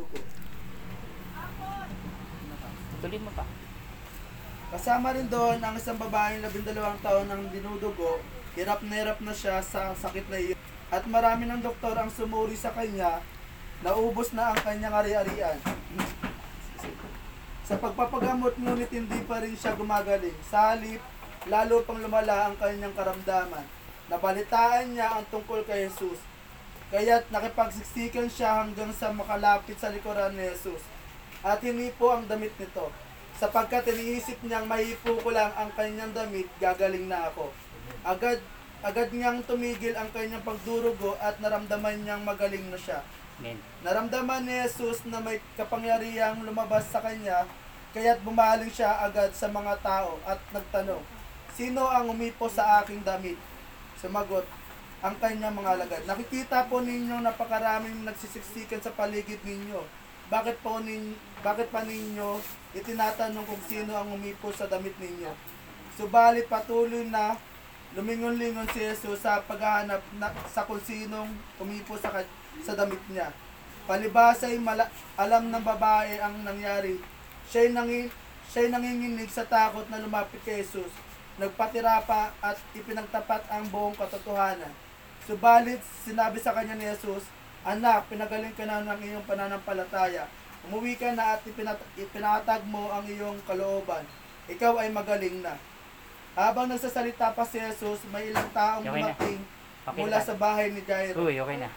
[0.00, 0.20] dinudugo.
[3.00, 3.44] Tuloy mo pa.
[4.70, 8.22] Kasama rin doon ang isang babaeng labindalawang taon ng dinudugo,
[8.54, 10.60] hirap na hirap na siya sa sakit na iyon.
[10.90, 13.22] At marami ng doktor ang sumuri sa kanya,
[13.82, 15.58] naubos na ang kanyang ari-arian.
[17.66, 20.34] Sa pagpapagamot ngunit hindi pa rin siya gumagaling.
[20.50, 20.98] Sa halip,
[21.46, 23.66] lalo pang lumala ang kanyang karamdaman.
[24.10, 26.29] Nabalitaan niya ang tungkol kay Jesus.
[26.90, 30.82] Kaya't nakipagsiksikan siya hanggang sa makalapit sa likuran ni Jesus.
[31.46, 32.90] At hinipo ang damit nito.
[33.38, 37.54] Sapagkat iniisip niyang mahipo ko lang ang kanyang damit, gagaling na ako.
[38.04, 38.42] Agad,
[38.84, 43.00] agad niyang tumigil ang kanyang pagdurugo at naramdaman niyang magaling na siya.
[43.40, 43.56] Amen.
[43.80, 47.48] Naramdaman ni Jesus na may kapangyarihang lumabas sa kanya,
[47.96, 51.00] kaya't bumaling siya agad sa mga tao at nagtanong,
[51.60, 53.36] Sino ang umipo sa aking damit?
[53.98, 54.46] Sumagot,
[55.00, 56.02] ang kanyang mga alagad.
[56.04, 59.80] Nakikita po ninyo napakaraming nagsisiksikan sa paligid ninyo.
[60.28, 62.38] Bakit po nin, bakit pa ninyo
[62.76, 65.32] itinatanong kung sino ang umipo sa damit ninyo?
[65.96, 67.34] Subalit patuloy na
[67.96, 72.12] lumingon-lingon si Jesus sa paghahanap na, sa kung sinong umipo sa,
[72.62, 73.32] sa damit niya.
[73.88, 74.86] Palibasay mala,
[75.18, 77.00] alam ng babae ang nangyari.
[77.50, 78.06] Siya'y, nangi,
[78.52, 80.92] siya'y nanginginig sa takot na lumapit kay Jesus.
[81.40, 84.89] Nagpatira pa at ipinagtapat ang buong katotohanan.
[85.30, 87.22] Subalit sinabi sa kanya ni Jesus,
[87.62, 90.26] Anak, pinagaling ka na ng iyong pananampalataya.
[90.66, 94.02] Umuwi ka na at ipinat- ipinatag mo ang iyong kalooban.
[94.50, 95.54] Ikaw ay magaling na.
[96.34, 99.14] Habang nagsasalita pa si Jesus, may ilang taong Okay na.
[99.14, 99.40] dumating
[99.86, 100.26] Okay mula na.
[100.26, 101.22] sa bahay ni Jairo.
[101.22, 101.70] Uy, okay na.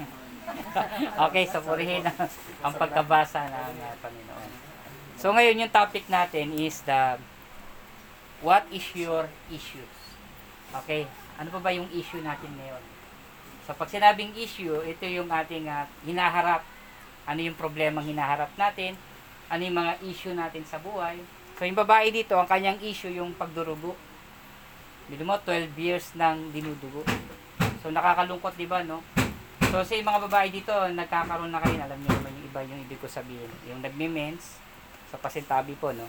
[1.28, 2.24] okay, so purihin ang,
[2.64, 4.50] ang pagkabasa ng uh, Panginoon.
[5.20, 7.20] So ngayon yung topic natin is the
[8.40, 9.92] what is your issues?
[10.72, 11.04] Okay,
[11.36, 12.82] ano pa ba yung issue natin ngayon?
[13.68, 16.64] So pag sinabing issue, ito yung ating uh, hinaharap.
[17.26, 18.94] Ano yung problema hinaharap natin?
[19.50, 21.18] Ano yung mga issue natin sa buhay?
[21.58, 23.98] So yung babae dito, ang kanyang issue yung pagdurugo.
[25.10, 27.02] Bili mo, 12 years ng dinudugo.
[27.82, 29.02] So nakakalungkot, di ba, no?
[29.68, 32.98] So sa mga babae dito, nagkakaroon na kayo, alam niyo naman yung iba yung ibig
[33.02, 33.50] ko sabihin.
[33.66, 34.62] Yung nagme-mens,
[35.10, 36.06] sa pasintabi po, no?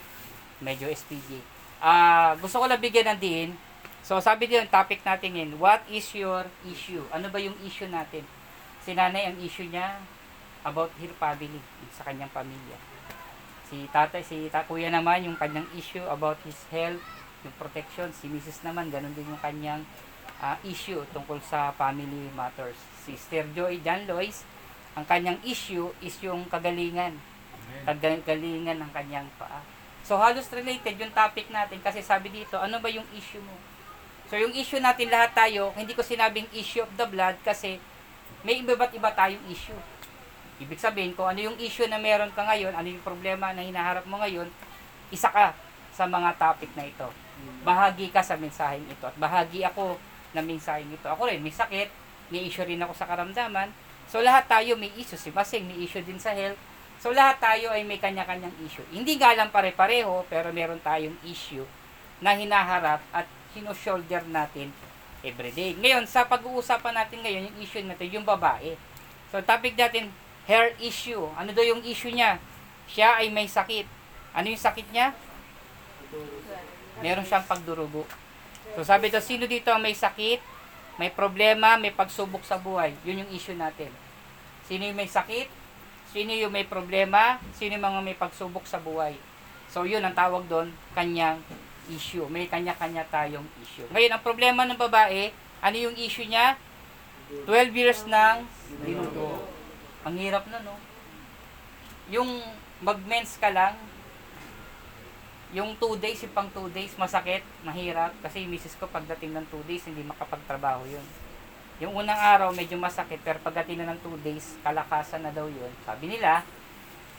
[0.61, 1.41] Medyo SPG.
[1.81, 3.51] Ah, gusto ko lang bigyan ng diin.
[4.07, 7.03] So sabi din yung topic natin ngayon, what is your issue?
[7.12, 8.23] Ano ba yung issue natin?
[8.79, 10.00] Si nanay, ang issue niya
[10.63, 11.59] about her family,
[11.91, 12.79] sa kanyang pamilya.
[13.68, 17.03] Si tatay, si ta kuya naman, yung kanyang issue about his health,
[17.44, 18.07] yung protection.
[18.16, 18.63] Si Mrs.
[18.63, 19.84] naman, ganun din yung kanyang
[20.39, 22.79] ah, issue tungkol sa family matters.
[23.03, 24.47] Si Sister Joy Dan Lois,
[24.95, 27.19] ang kanyang issue is yung kagalingan.
[27.84, 29.59] Kagalingan ng kanyang paa.
[30.07, 33.75] So halos related yung topic natin kasi sabi dito, ano ba yung issue mo?
[34.27, 37.79] So yung issue natin lahat tayo, hindi ko sinabing issue of the blood kasi
[38.43, 39.79] may iba't iba tayong issue.
[40.57, 44.03] Ibig sabihin kung ano yung issue na meron ka ngayon, ano yung problema na hinaharap
[44.03, 44.49] mo ngayon,
[45.13, 45.55] isa ka
[45.95, 47.07] sa mga topic na ito.
[47.63, 49.95] Bahagi ka sa mensaheng ito at bahagi ako
[50.35, 51.07] ng mensaheng ito.
[51.07, 51.88] Ako rin, may sakit,
[52.33, 53.71] may issue rin ako sa karamdaman.
[54.11, 55.19] So lahat tayo may issue.
[55.19, 56.59] Si Basing may issue din sa health.
[56.97, 58.83] So lahat tayo ay may kanya-kanyang issue.
[58.89, 61.63] Hindi nga lang pare-pareho, pero meron tayong issue
[62.17, 64.69] na hinaharap at sino-shoulder natin
[65.25, 65.73] everyday.
[65.73, 68.78] Ngayon, sa pag-uusapan natin ngayon, yung issue natin, yung babae.
[69.34, 70.13] So topic natin,
[70.45, 71.25] hair issue.
[71.34, 72.38] Ano daw yung issue niya?
[72.85, 73.90] Siya ay may sakit.
[74.38, 75.18] Ano yung sakit niya?
[77.01, 78.06] Meron siyang pagdurugo.
[78.78, 80.39] So sabi to, sino dito ang may sakit,
[81.01, 82.94] may problema, may pagsubok sa buhay?
[83.01, 83.89] Yun yung issue natin.
[84.69, 85.50] Sino yung may sakit?
[86.13, 87.41] Sino yung may problema?
[87.57, 89.18] Sino yung mga may pagsubok sa buhay?
[89.68, 91.44] So yun ang tawag doon, kanyang
[91.91, 92.25] issue.
[92.27, 93.87] May kanya-kanya tayong issue.
[93.91, 95.31] Ngayon, ang problema ng babae,
[95.63, 96.59] ano yung issue niya?
[97.45, 98.47] 12 years ng
[98.87, 99.43] dinudugo.
[100.07, 100.75] Ang hirap na, no?
[102.07, 102.39] Yung
[102.79, 103.75] mag-mens ka lang,
[105.55, 108.11] yung 2 days, yung pang 2 days, masakit, mahirap.
[108.19, 111.03] Kasi yung misis ko, pagdating ng 2 days, hindi makapagtrabaho yun.
[111.77, 115.71] Yung unang araw, medyo masakit, pero pagdating na ng 2 days, kalakasan na daw yun.
[115.87, 116.43] Sabi nila,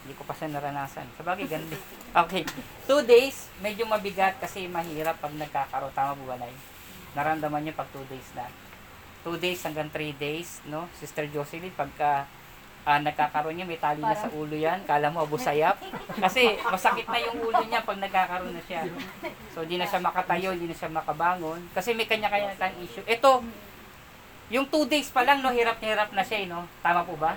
[0.04, 1.06] hindi ko pa siya naranasan.
[1.18, 1.82] Sa bagay, ganun din.
[2.08, 2.42] Okay.
[2.88, 5.92] 2 days, medyo mabigat kasi mahirap pag nagkakaroon.
[5.92, 6.50] Tama Nay?
[7.12, 8.48] Naramdaman niyo pag 2 days na.
[9.28, 10.88] 2 days hanggang 3 days, no?
[10.96, 12.24] Sister Jocelyn, pagka
[12.88, 14.80] ah, nagkakaroon niya, may tali na sa ulo yan.
[14.88, 15.76] Kala mo, abusayap.
[16.24, 18.88] Kasi masakit na yung ulo niya pag nagkakaroon na siya.
[19.52, 21.60] So, di na siya makatayo, di na siya makabangon.
[21.76, 23.04] Kasi may kanya-kanya tayong issue.
[23.04, 23.44] Ito,
[24.48, 26.64] yung 2 days pa lang, no, hirap na hirap na siya, eh, no?
[26.80, 27.36] Tama po ba?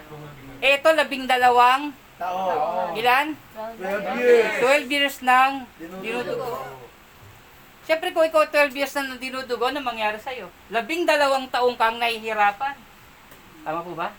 [0.63, 1.91] Ito, labing dalawang,
[2.21, 2.93] Tao.
[2.93, 3.33] ilan?
[3.57, 4.53] 12 years.
[4.61, 5.51] 12 years ng
[6.05, 6.61] dinudugo.
[7.81, 10.53] Siyempre, kung ikaw 12 years na dinudugo, ano mangyari sa'yo?
[10.69, 12.77] Labing dalawang taong kang nahihirapan.
[13.65, 14.13] Tama po ba?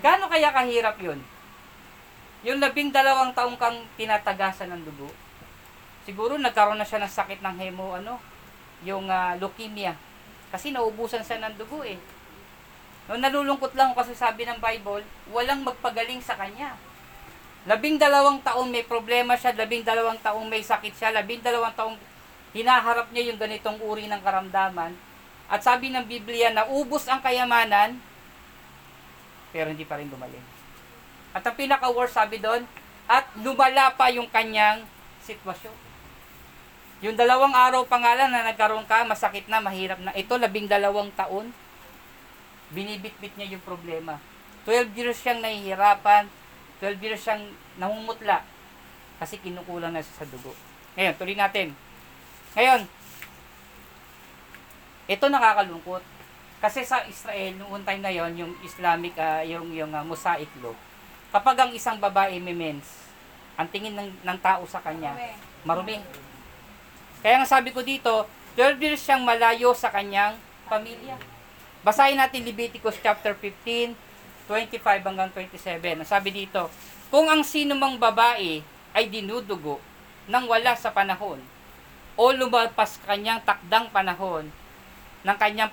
[0.00, 1.20] Gaano kaya kahirap yun?
[2.46, 5.10] yung labing dalawang taong kang tinatagasan ng dugo,
[6.06, 8.22] siguro nagkaroon na siya ng sakit ng hemo, ano,
[8.86, 9.98] yung ah, leukemia.
[10.54, 11.98] Kasi naubusan siya ng dugo eh.
[13.10, 15.02] No, nalulungkot lang kasi sabi ng Bible,
[15.34, 16.78] walang magpagaling sa kanya.
[17.68, 22.00] Labing dalawang taon may problema siya, labing dalawang taong may sakit siya, labing dalawang taong
[22.56, 24.96] hinaharap niya yung ganitong uri ng karamdaman.
[25.52, 28.00] At sabi ng Biblia na ubos ang kayamanan,
[29.52, 30.40] pero hindi pa rin gumaling.
[31.36, 32.64] At ang pinaka-worst sabi doon,
[33.04, 34.88] at lumala pa yung kanyang
[35.28, 35.76] sitwasyon.
[37.04, 40.16] Yung dalawang araw pa nga lang na nagkaroon ka, masakit na, mahirap na.
[40.16, 41.52] Ito, labing dalawang taon,
[42.72, 44.16] binibitbit niya yung problema.
[44.64, 46.32] 12 years siyang nahihirapan,
[46.78, 47.44] 12 years siyang
[47.78, 48.46] namumutla
[49.18, 50.54] kasi kinukulang na siya sa dugo.
[50.94, 51.74] Ngayon, tuloy natin.
[52.54, 52.86] Ngayon,
[55.10, 56.02] ito nakakalungkot.
[56.58, 60.74] Kasi sa Israel, noong time na yon yung Islamic, ah, yung, yung ah, Mosaic law,
[61.30, 63.06] kapag ang isang babae may mens,
[63.54, 65.14] ang tingin ng, ng tao sa kanya,
[65.62, 66.02] marumi.
[67.22, 68.26] Kaya nga sabi ko dito,
[68.58, 70.34] 12 years siyang malayo sa kanyang
[70.66, 71.14] pamilya.
[71.86, 73.94] Basahin natin Leviticus chapter 15,
[74.48, 76.00] 25 hanggang 27.
[76.00, 76.72] Ang sabi dito,
[77.12, 78.64] kung ang sino mang babae
[78.96, 79.76] ay dinudugo
[80.24, 81.38] nang wala sa panahon
[82.16, 84.48] o lumalpas kanyang takdang panahon
[85.22, 85.70] ng kanyang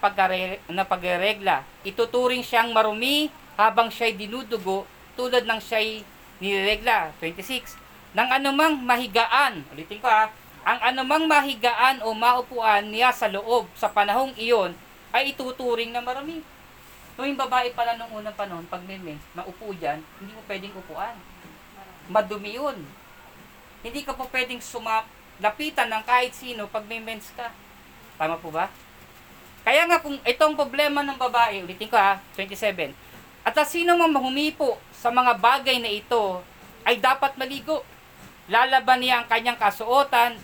[0.68, 4.83] na pagregla, ituturing siyang marumi habang siya'y dinudugo
[5.16, 6.04] tulad ng siya'y
[6.44, 7.16] niregla.
[7.24, 7.80] 26.
[8.12, 10.28] Nang anumang mahigaan, ulitin ko ha,
[10.66, 14.75] ang anumang mahigaan o maupuan niya sa loob sa panahong iyon
[15.16, 16.44] ay ituturing na marumi.
[17.16, 21.16] Kung yung babae pala nung unang panahon, pag mens, maupo dyan, hindi mo pwedeng upuan.
[22.12, 22.84] Madumi yun.
[23.80, 25.08] Hindi ka po pwedeng sumap,
[25.40, 27.56] lapitan ng kahit sino pag may mens ka.
[28.20, 28.68] Tama po ba?
[29.64, 32.92] Kaya nga kung itong problema ng babae, ulitin ko ha, 27.
[33.48, 36.44] At sino mang humipo sa mga bagay na ito
[36.84, 37.82] ay dapat maligo.
[38.52, 40.38] Lalaban niya ang kanyang kasuotan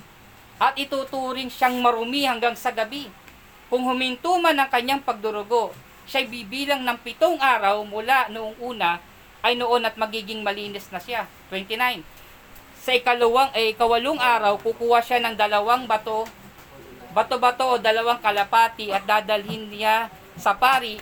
[0.58, 3.12] at ituturing siyang marumi hanggang sa gabi.
[3.68, 5.74] Kung huminto man ang kanyang pagdurugo,
[6.10, 9.02] siya'y bibilang ng pitong araw mula noong una
[9.42, 11.26] ay noon at magiging malinis na siya.
[11.50, 12.06] 29.
[12.82, 16.26] Sa ikalawang, eh, ikawalong araw, kukuha siya ng dalawang bato
[17.12, 20.08] bato-bato o dalawang kalapati at dadalhin niya
[20.40, 20.96] sa pari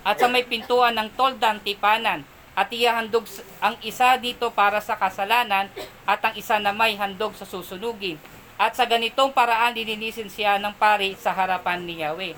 [0.00, 2.24] at sa may pintuan ng toldan tipanan
[2.56, 3.28] at ihahandog
[3.60, 5.68] ang isa dito para sa kasalanan
[6.08, 8.16] at ang isa na may handog sa susunugin.
[8.60, 12.36] At sa ganitong paraan lilinisin siya ng pari sa harapan ni Yahweh.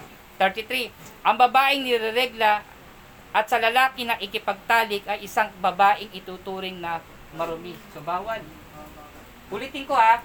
[0.51, 0.91] 33.
[1.23, 2.67] Ang babaeng nireregla
[3.31, 6.99] at sa lalaki na ikipagtalik ay isang babaeng ituturing na
[7.39, 7.79] marumi.
[7.95, 8.43] So bawal.
[9.55, 10.19] Ulitin ko ha.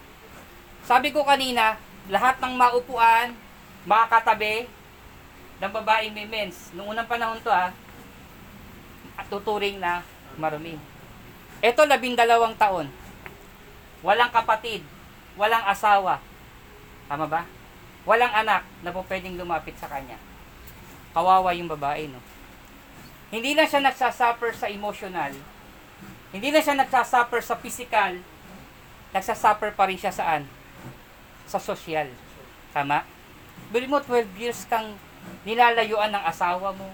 [0.81, 1.77] Sabi ko kanina,
[2.09, 3.37] lahat ng maupuan,
[3.85, 4.65] makakatabi
[5.61, 6.73] ng babaeng may mens.
[6.73, 7.69] Noong unang panahon to ha,
[9.29, 10.01] tuturing na
[10.39, 10.79] marumi.
[11.61, 12.89] Ito labing dalawang taon.
[14.01, 14.81] Walang kapatid,
[15.35, 16.21] walang asawa.
[17.09, 17.56] Tama ba?
[18.07, 20.15] Walang anak na po pwedeng lumapit sa kanya.
[21.11, 22.23] Kawawa yung babae, no?
[23.27, 25.35] Hindi lang siya nagsasuffer sa emotional.
[26.31, 28.23] Hindi lang siya nagsasuffer sa physical.
[29.11, 30.47] Nagsasuffer pa rin siya saan?
[31.51, 32.07] Sa social.
[32.71, 33.03] Tama?
[33.75, 34.95] Bili mo 12 years kang
[35.43, 36.87] nilalayuan ng asawa mo.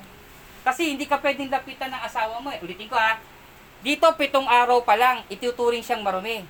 [0.66, 2.50] Kasi hindi ka pwedeng lapitan ng asawa mo.
[2.50, 2.58] Eh.
[2.66, 3.22] Ulitin ko ha.
[3.86, 6.42] Dito, pitong araw pa lang, ituturing siyang marumi.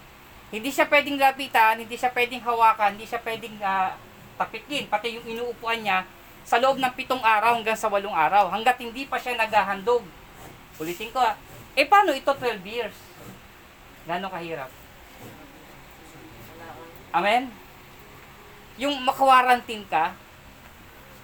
[0.54, 3.92] Hindi siya pwedeng lapitan, hindi siya pwedeng hawakan, hindi siya pwedeng uh,
[4.36, 4.90] tapikin.
[4.90, 6.08] Pati yung inuupuan niya,
[6.44, 8.52] sa loob ng pitong araw hanggang sa walong araw.
[8.52, 10.04] Hanggat hindi pa siya naghahandog.
[10.78, 11.40] Ulitin ko ha.
[11.74, 12.98] Eh, paano ito 12 years?
[14.06, 14.70] Gano'ng kahirap?
[17.16, 17.50] Amen?
[18.78, 20.18] Yung makwarantin ka,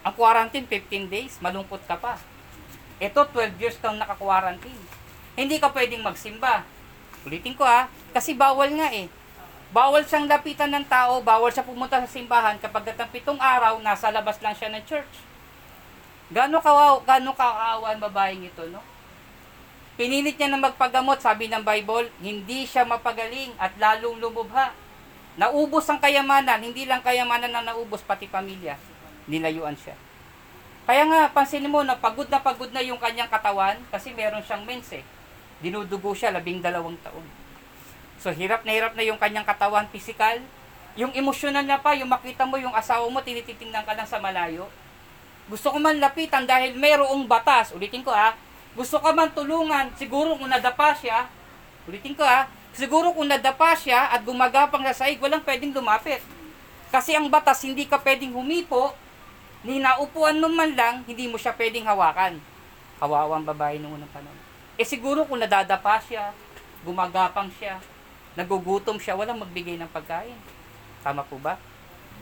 [0.06, 2.16] ang quarantine 15 days, malungkot ka pa.
[3.04, 4.80] Ito 12 years kang naka-quarantine.
[5.36, 6.64] Hindi ka pwedeng magsimba.
[7.28, 9.12] Ulitin ko ha, kasi bawal nga eh.
[9.70, 14.10] Bawal siyang lapitan ng tao, bawal siya pumunta sa simbahan kapag ng pitong araw, nasa
[14.10, 15.22] labas lang siya ng church.
[16.34, 18.82] Gano'ng kawaw, gano'ng kakaawa ang babaeng ito, no?
[19.94, 24.74] Pinilit niya na magpagamot, sabi ng Bible, hindi siya mapagaling at lalong lumubha.
[25.38, 28.74] Naubos ang kayamanan, hindi lang kayamanan na naubos, pati pamilya.
[29.30, 29.94] Nilayuan siya.
[30.90, 34.66] Kaya nga, pansinin mo na pagod na pagod na yung kanyang katawan kasi meron siyang
[34.66, 35.06] mens eh.
[35.62, 37.39] Dinudugo siya labing dalawang taon.
[38.20, 40.44] So, hirap na hirap na yung kanyang katawan physical.
[41.00, 44.68] Yung emosyonal na pa, yung makita mo yung asawa mo, tinititingnan ka lang sa malayo.
[45.48, 47.72] Gusto ko man lapitan dahil mayroong batas.
[47.72, 48.36] Ulitin ko ha.
[48.76, 51.26] Gusto ka man tulungan, siguro kung nadapa siya,
[51.90, 52.46] ulitin ko ha,
[52.76, 56.22] siguro kung nadapa siya at gumagapang sa saig, walang pwedeng lumapit.
[56.94, 58.94] Kasi ang batas, hindi ka pwedeng humipo,
[59.66, 62.38] ni naupuan mo man lang, hindi mo siya pwedeng hawakan.
[63.02, 64.38] Kawawang babae nung unang panahon.
[64.78, 66.32] Eh siguro kung nadadapa siya,
[66.86, 67.82] gumagapang siya,
[68.40, 70.40] nagugutom siya, walang magbigay ng pagkain.
[71.04, 71.60] Tama po ba?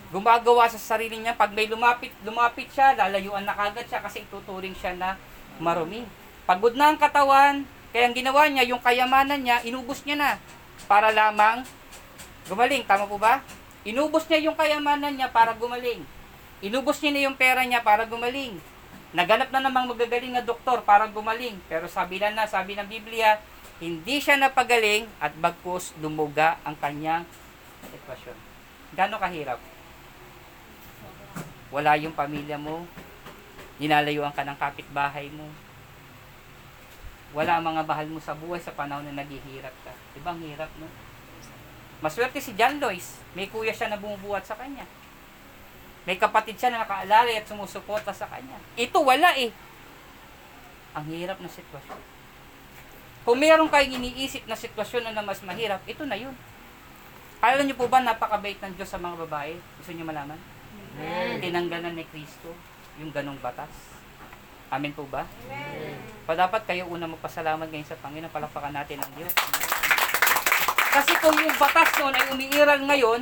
[0.09, 4.73] Gumagawa sa sarili niya, pag may lumapit, lumapit siya, lalayuan na kagad siya kasi ituturing
[4.73, 5.13] siya na
[5.61, 6.09] marumi.
[6.49, 7.61] Pagod na ang katawan,
[7.93, 10.31] kaya ang ginawa niya, yung kayamanan niya, inubos niya na
[10.89, 11.61] para lamang
[12.49, 12.81] gumaling.
[12.87, 13.43] Tama po ba?
[13.83, 16.01] Inubos niya yung kayamanan niya para gumaling.
[16.63, 18.57] Inubos niya na yung pera niya para gumaling.
[19.11, 21.59] Naganap na namang magagaling na doktor para gumaling.
[21.67, 23.39] Pero sabi na na, sabi ng Biblia,
[23.77, 27.23] hindi siya napagaling at bagkus lumuga ang kanyang
[27.93, 28.37] sitwasyon.
[28.97, 29.59] Gano'ng kahirap?
[31.69, 32.87] Wala yung pamilya mo,
[33.77, 35.45] nilalayuan ka ng kapitbahay mo,
[37.35, 39.91] wala ang mga bahal mo sa buhay sa panahon na naghihirap ka.
[40.15, 40.87] Ibang hirap, no?
[41.99, 43.19] Maswerte si John Lois.
[43.35, 44.87] May kuya siya na bumubuhat sa kanya.
[46.07, 48.55] May kapatid siya na nakaalala at sumusuporta sa kanya.
[48.79, 49.51] Ito wala eh.
[50.95, 52.16] Ang hirap na sitwasyon.
[53.27, 56.31] Kung meron kayong iniisip na sitwasyon na mas mahirap, ito na yun.
[57.43, 59.59] Kala niyo po ba napakabait ng Diyos sa mga babae?
[59.83, 60.39] Gusto niyo malaman?
[61.43, 62.55] Tinanggalan ni Kristo
[62.95, 63.67] yung ganong batas.
[64.71, 65.27] Amen po ba?
[66.23, 69.35] Pa dapat kayo una magpasalamat ngayon sa Panginoon, palakpakan natin ang Diyos.
[70.95, 73.21] Kasi kung yung batas noon ay umiiral ngayon,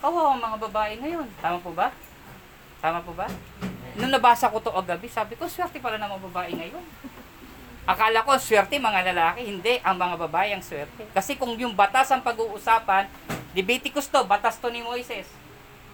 [0.00, 1.28] kawawa ang mga babae ngayon.
[1.36, 1.92] Tama po ba?
[2.80, 3.28] Tama po ba?
[4.00, 6.84] Nung nabasa ko to agabi, sabi ko, swerte pala ng mga babae ngayon.
[7.82, 9.42] Akala ko, swerte mga lalaki.
[9.42, 11.02] Hindi, ang mga babae ang swerte.
[11.10, 13.10] Kasi kung yung batas ang pag-uusapan,
[13.52, 15.28] Leviticus to, batas to ni Moises.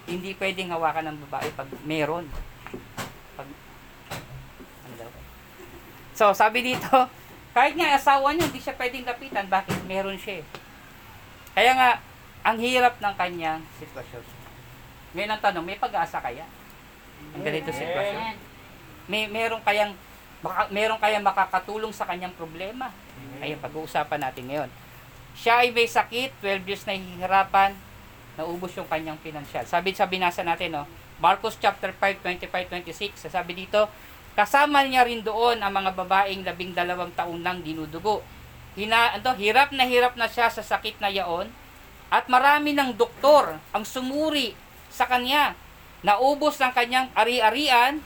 [0.05, 2.29] Hindi pwedeng hawakan ng babae pag meron.
[3.35, 3.47] Pag?
[6.15, 6.87] So, sabi dito,
[7.57, 9.49] kahit nga asawa niya, hindi siya pwedeng lapitan.
[9.49, 9.89] Bakit?
[9.89, 10.45] Meron siya eh.
[11.57, 11.89] Kaya nga,
[12.45, 14.23] ang hirap ng kanyang sitwasyon.
[15.17, 16.45] Ngayon ang tanong, may pag-asa kaya?
[17.35, 18.37] Ang ganito sitwasyon.
[19.09, 19.97] May meron kayang
[20.39, 22.91] baka, meron kayang makakatulong sa kanyang problema?
[23.39, 24.69] Ayun, pag-uusapan natin ngayon.
[25.35, 27.71] Siya ay may sakit, 12 years na hihirapan,
[28.35, 29.63] naubos yung kanyang pinansyal.
[29.67, 30.83] Sabi sa binasa natin, no?
[31.19, 33.91] Marcos chapter 5, 25-26, sabi dito,
[34.39, 38.23] kasama niya rin doon ang mga babaeng labing dalawang taong nang dinudugo.
[38.79, 41.51] Hina, ano, hirap na hirap na siya sa sakit na yaon,
[42.07, 44.55] at marami ng doktor ang sumuri
[44.87, 45.53] sa kanya.
[46.01, 47.99] Naubos ng kanyang ari-arian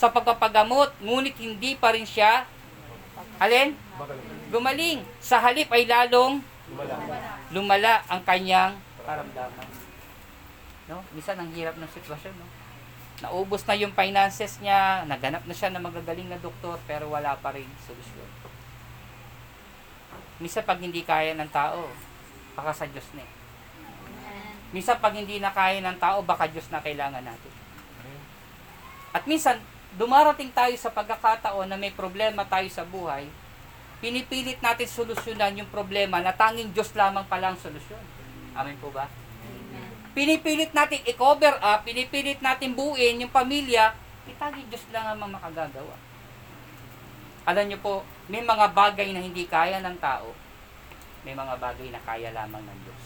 [0.00, 2.48] sa pagpapagamot, ngunit hindi pa rin siya,
[3.36, 3.76] alin?
[4.48, 5.04] Gumaling.
[5.20, 6.40] Sa halip ay lalong
[7.52, 9.68] lumala ang kanyang karamdaman.
[10.88, 11.04] No?
[11.12, 12.48] Minsan ang hirap ng sitwasyon, no?
[13.20, 17.52] Naubos na yung finances niya, naganap na siya na magagaling na doktor, pero wala pa
[17.52, 18.30] rin solusyon.
[20.40, 21.92] Minsan pag hindi kaya ng tao,
[22.56, 23.32] baka sa Diyos na eh.
[24.72, 27.52] Minsan pag hindi na kaya ng tao, baka Diyos na kailangan natin.
[29.12, 29.60] At minsan,
[29.98, 33.26] dumarating tayo sa pagkakataon na may problema tayo sa buhay,
[33.98, 38.00] pinipilit natin solusyonan yung problema na tanging Diyos lamang pala ang solusyon.
[38.54, 39.10] Amen po ba?
[40.10, 43.94] Pinipilit natin i-cover up, pinipilit natin buuin yung pamilya,
[44.26, 45.94] itagi Diyos lang ang makagagawa.
[47.46, 50.34] Alam niyo po, may mga bagay na hindi kaya ng tao,
[51.22, 53.04] may mga bagay na kaya lamang ng Diyos.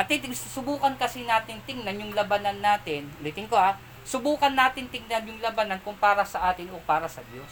[0.00, 3.12] At titig, subukan kasi natin tingnan yung labanan natin.
[3.20, 7.20] Ulitin ko ha, subukan natin tingnan yung labanan kung para sa atin o para sa
[7.30, 7.50] Diyos.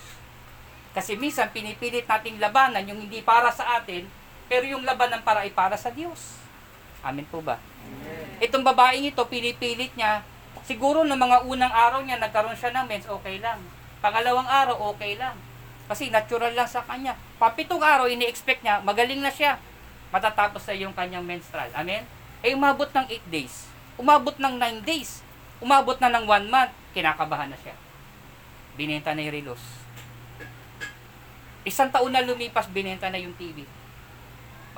[0.96, 4.08] Kasi minsan pinipilit nating labanan yung hindi para sa atin,
[4.48, 6.40] pero yung labanan para ay para sa Diyos.
[7.04, 7.60] Amen po ba?
[8.42, 10.24] Itong babaeng ito, pinipilit niya,
[10.66, 13.60] siguro ng mga unang araw niya, nagkaroon siya ng mens, okay lang.
[14.02, 15.34] Pangalawang araw, okay lang.
[15.88, 17.16] Kasi natural lang sa kanya.
[17.40, 19.56] Papitong araw, ini-expect niya, magaling na siya.
[20.08, 21.68] Matatapos na yung kanyang menstrual.
[21.76, 22.04] Amen?
[22.40, 23.66] Eh, umabot ng 8 days.
[23.98, 25.20] Umabot ng 9 days.
[25.58, 26.72] Umabot na ng 1 month.
[26.94, 27.74] Kinakabahan na siya.
[28.78, 29.62] Binenta na yung relos.
[31.66, 33.66] Isang taon na lumipas, binenta na yung TV.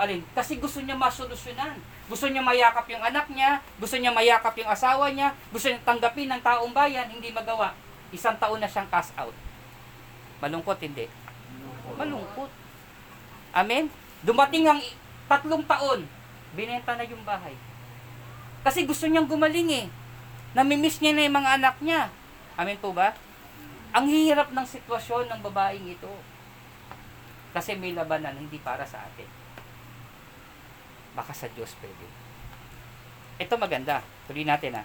[0.00, 0.24] Alin?
[0.32, 1.76] Kasi gusto niya masolusyonan.
[2.08, 6.26] Gusto niya mayakap yung anak niya, gusto niya mayakap yung asawa niya, gusto niya tanggapin
[6.32, 7.76] ng taong bayan, hindi magawa.
[8.10, 9.36] Isang taon na siyang cash out.
[10.40, 11.06] Malungkot, hindi?
[11.94, 12.50] Malungkot.
[13.54, 13.92] Amen?
[14.24, 14.80] Dumating ang
[15.30, 16.08] tatlong taon,
[16.56, 17.54] binenta na yung bahay.
[18.66, 19.86] Kasi gusto niyang gumaling eh.
[20.54, 22.10] Namimiss niya na yung mga anak niya.
[22.58, 23.14] Amen po ba?
[23.94, 26.10] Ang hirap ng sitwasyon ng babaeng ito.
[27.50, 29.26] Kasi may labanan hindi para sa atin.
[31.14, 32.06] Baka sa Diyos pwede.
[33.42, 34.02] Ito maganda.
[34.30, 34.84] Tuloy natin ha.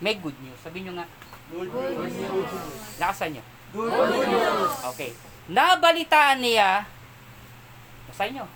[0.00, 0.60] May good news.
[0.60, 1.06] Sabihin nyo nga.
[1.52, 2.52] Good news.
[3.00, 3.42] Lakasan nyo.
[3.72, 3.92] Good
[4.28, 4.72] news.
[4.92, 5.16] Okay.
[5.48, 6.84] Nabalitaan niya.
[8.08, 8.46] Basahin nyo.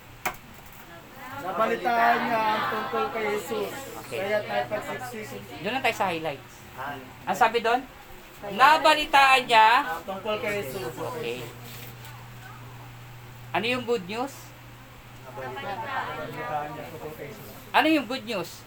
[1.39, 3.88] Nabalitaan niya ang tungkol kay Jesus.
[4.09, 4.25] Okay.
[5.61, 6.53] Doon lang tayo sa highlights.
[7.29, 7.85] Ang sabi doon?
[8.57, 9.85] Nabalitaan niya.
[9.85, 10.89] ang tungkol kay Jesus.
[10.97, 11.45] Okay.
[13.53, 14.33] Ano yung good news?
[17.69, 18.65] Ano yung good news?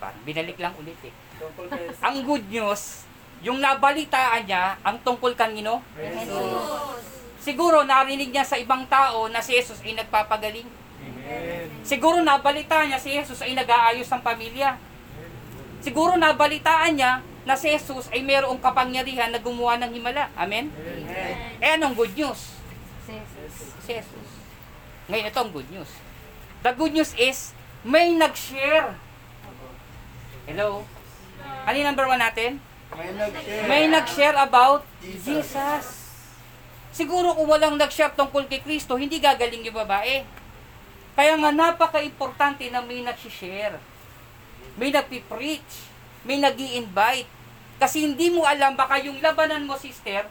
[0.00, 0.08] Pa.
[0.24, 1.12] Binalik lang ulit eh.
[2.00, 3.04] Ang good news,
[3.44, 5.84] yung nabalitaan niya, ang tungkol kanino?
[7.44, 10.64] Siguro narinig niya sa ibang tao na si Jesus ay nagpapagaling.
[11.84, 14.80] Siguro nabalitaan niya si Jesus ay nag-aayos ng pamilya.
[15.84, 20.32] Siguro nabalitaan niya na si Jesus ay mayroong kapangyarihan na gumawa ng himala.
[20.36, 20.72] Amen?
[21.60, 22.56] Eh anong good news?
[23.04, 23.12] Si
[23.84, 24.28] Jesus.
[25.12, 25.90] Ngayon ito ang good news.
[26.64, 27.52] The good news is,
[27.84, 28.96] may nag-share.
[30.48, 30.88] Hello?
[31.68, 32.56] Ano yung number one natin?
[32.96, 33.64] may nag-share.
[33.68, 36.08] May nag-share about Jesus.
[36.94, 40.24] Siguro kung walang nag-share tungkol kay Kristo, hindi gagaling yung babae.
[41.14, 43.78] Kaya nga napaka-importante na may nag-share.
[44.74, 45.94] May nagpi-preach.
[46.26, 47.30] May nag invite
[47.74, 50.30] Kasi hindi mo alam, baka yung labanan mo, sister,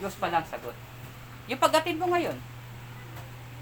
[0.00, 0.76] Diyos pa lang sagot.
[1.48, 2.36] Yung pagdating mo ngayon,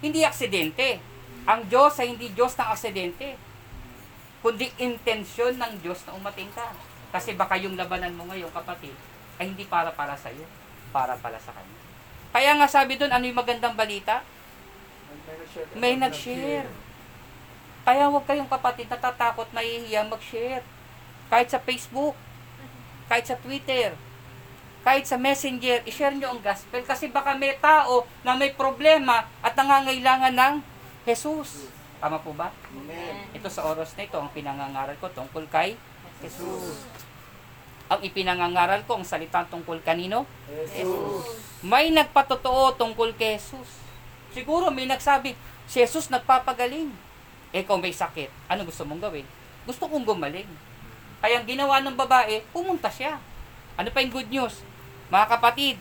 [0.02, 0.98] hindi aksidente.
[1.46, 3.38] Ang Diyos ay hindi Diyos ng aksidente.
[4.42, 6.70] Kundi intensyon ng Diyos na umating ka.
[7.10, 8.94] Kasi baka yung labanan mo ngayon, kapatid,
[9.40, 10.44] ay hindi para para sa iyo,
[10.92, 11.78] para pala sa Kanya.
[12.34, 14.20] Kaya nga sabi doon, ano yung magandang balita?
[15.74, 16.68] May nag-share.
[17.88, 20.60] Kaya huwag kayong kapatid natatakot, mahihiyang mag-share.
[21.32, 22.12] Kahit sa Facebook,
[23.08, 23.96] kahit sa Twitter,
[24.84, 26.80] kahit sa Messenger, i-share nyo ang gospel.
[26.84, 30.54] Kasi baka may tao na may problema at nangangailangan ng
[31.04, 31.68] Jesus.
[31.98, 32.54] Tama po ba?
[32.70, 33.26] Amen.
[33.34, 35.74] Ito sa oras na ito, ang pinangangaral ko tungkol kay
[36.22, 36.86] Jesus.
[37.88, 40.28] Ang ipinangangaral ko, ang salita tungkol kanino?
[40.46, 41.40] Jesus.
[41.64, 43.87] May nagpatotoo tungkol kay Jesus.
[44.32, 45.32] Siguro may nagsabi,
[45.64, 46.92] si Jesus nagpapagaling.
[47.52, 48.28] Ikaw may sakit.
[48.48, 49.24] Ano gusto mong gawin?
[49.64, 50.48] Gusto kong gumaling.
[51.18, 53.18] Kaya ang ginawa ng babae, pumunta siya.
[53.74, 54.60] Ano pa yung good news?
[55.08, 55.76] Mga kapatid,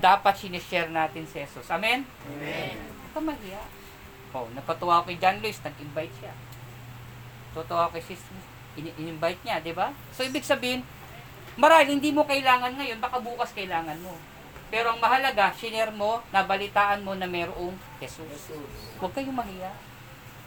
[0.00, 1.68] dapat sinishare natin si Jesus.
[1.68, 2.08] Amen?
[2.28, 2.76] Amen.
[3.12, 3.62] Ka mahiya.
[4.32, 6.32] Oh, napatuwa ako kay John Lewis, nag-invite siya.
[7.52, 8.22] Totoo ako kay Sis,
[8.80, 9.92] in- in-invite niya, di ba?
[10.16, 10.80] So, ibig sabihin,
[11.60, 14.16] marahil hindi mo kailangan ngayon, baka bukas kailangan mo.
[14.72, 18.56] Pero ang mahalaga, shinare mo, nabalitaan mo na mayroong Jesus.
[18.96, 19.68] Huwag kayong mahiya.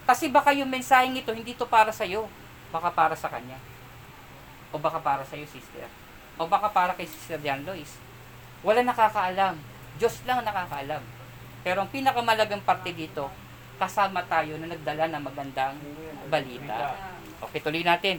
[0.10, 2.26] Kasi baka yung mensaheng ito, hindi to para sa'yo.
[2.74, 3.62] Baka para sa kanya.
[4.74, 5.86] O baka para sa'yo, sister.
[6.42, 8.02] O baka para kay Sister Jan Lois.
[8.66, 9.62] Wala nakakaalam.
[10.02, 11.06] Diyos lang ang nakakaalam.
[11.62, 13.30] Pero ang pinakamalagang parte dito,
[13.78, 15.78] kasama tayo na nagdala ng magandang
[16.34, 16.98] balita.
[17.46, 18.18] Okay, tuloy natin.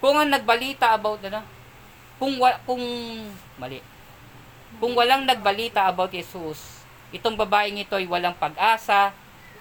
[0.00, 1.44] Kung ang nagbalita about ano,
[2.16, 2.82] kung kung
[3.60, 3.89] mali.
[4.78, 9.10] Kung walang nagbalita about Jesus, itong babaeng ito ay walang pag-asa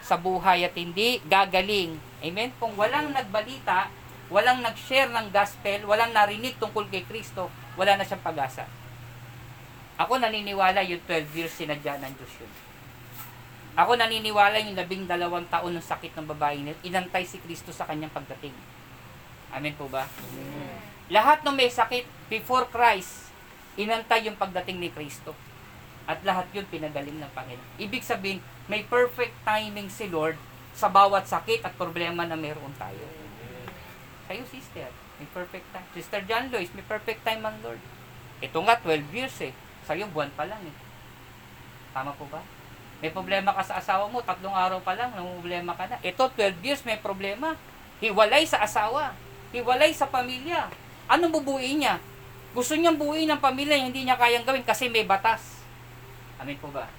[0.05, 1.97] sa buhay at hindi gagaling.
[2.21, 2.53] Amen?
[2.61, 3.89] Kung walang nagbalita,
[4.29, 8.69] walang nag-share ng gospel, walang narinig tungkol kay Kristo, wala na siyang pag-asa.
[9.99, 12.51] Ako naniniwala yung 12 years sinadya ng Diyos yun.
[13.75, 17.87] Ako naniniwala yung labing dalawang taon ng sakit ng babae niya, inantay si Kristo sa
[17.89, 18.53] kanyang pagdating.
[19.49, 20.05] Amen po ba?
[21.09, 23.28] Lahat ng may sakit before Christ,
[23.77, 25.35] inantay yung pagdating ni Kristo.
[26.09, 27.77] At lahat yun pinagaling ng Panginoon.
[27.77, 30.37] Ibig sabihin, may perfect timing si Lord
[30.73, 33.05] sa bawat sakit at problema na meron tayo.
[34.25, 34.89] Kayo, sister,
[35.21, 35.85] may perfect time.
[35.93, 37.81] Sister John Lois, may perfect time ang Lord.
[38.39, 39.53] Ito nga, 12 years eh.
[39.85, 40.75] Sa'yo, buwan pa lang eh.
[41.93, 42.41] Tama po ba?
[42.99, 45.97] May problema ka sa asawa mo, tatlong araw pa lang, problema ka na.
[46.03, 47.55] Ito, 12 years, may problema.
[47.99, 49.15] Hiwalay sa asawa.
[49.51, 50.71] Hiwalay sa pamilya.
[51.09, 51.99] Anong bubuin niya?
[52.59, 55.63] Gusto niyang buuin ng pamilya, hindi niya kayang gawin kasi may batas.
[56.43, 56.91] Amin po ba?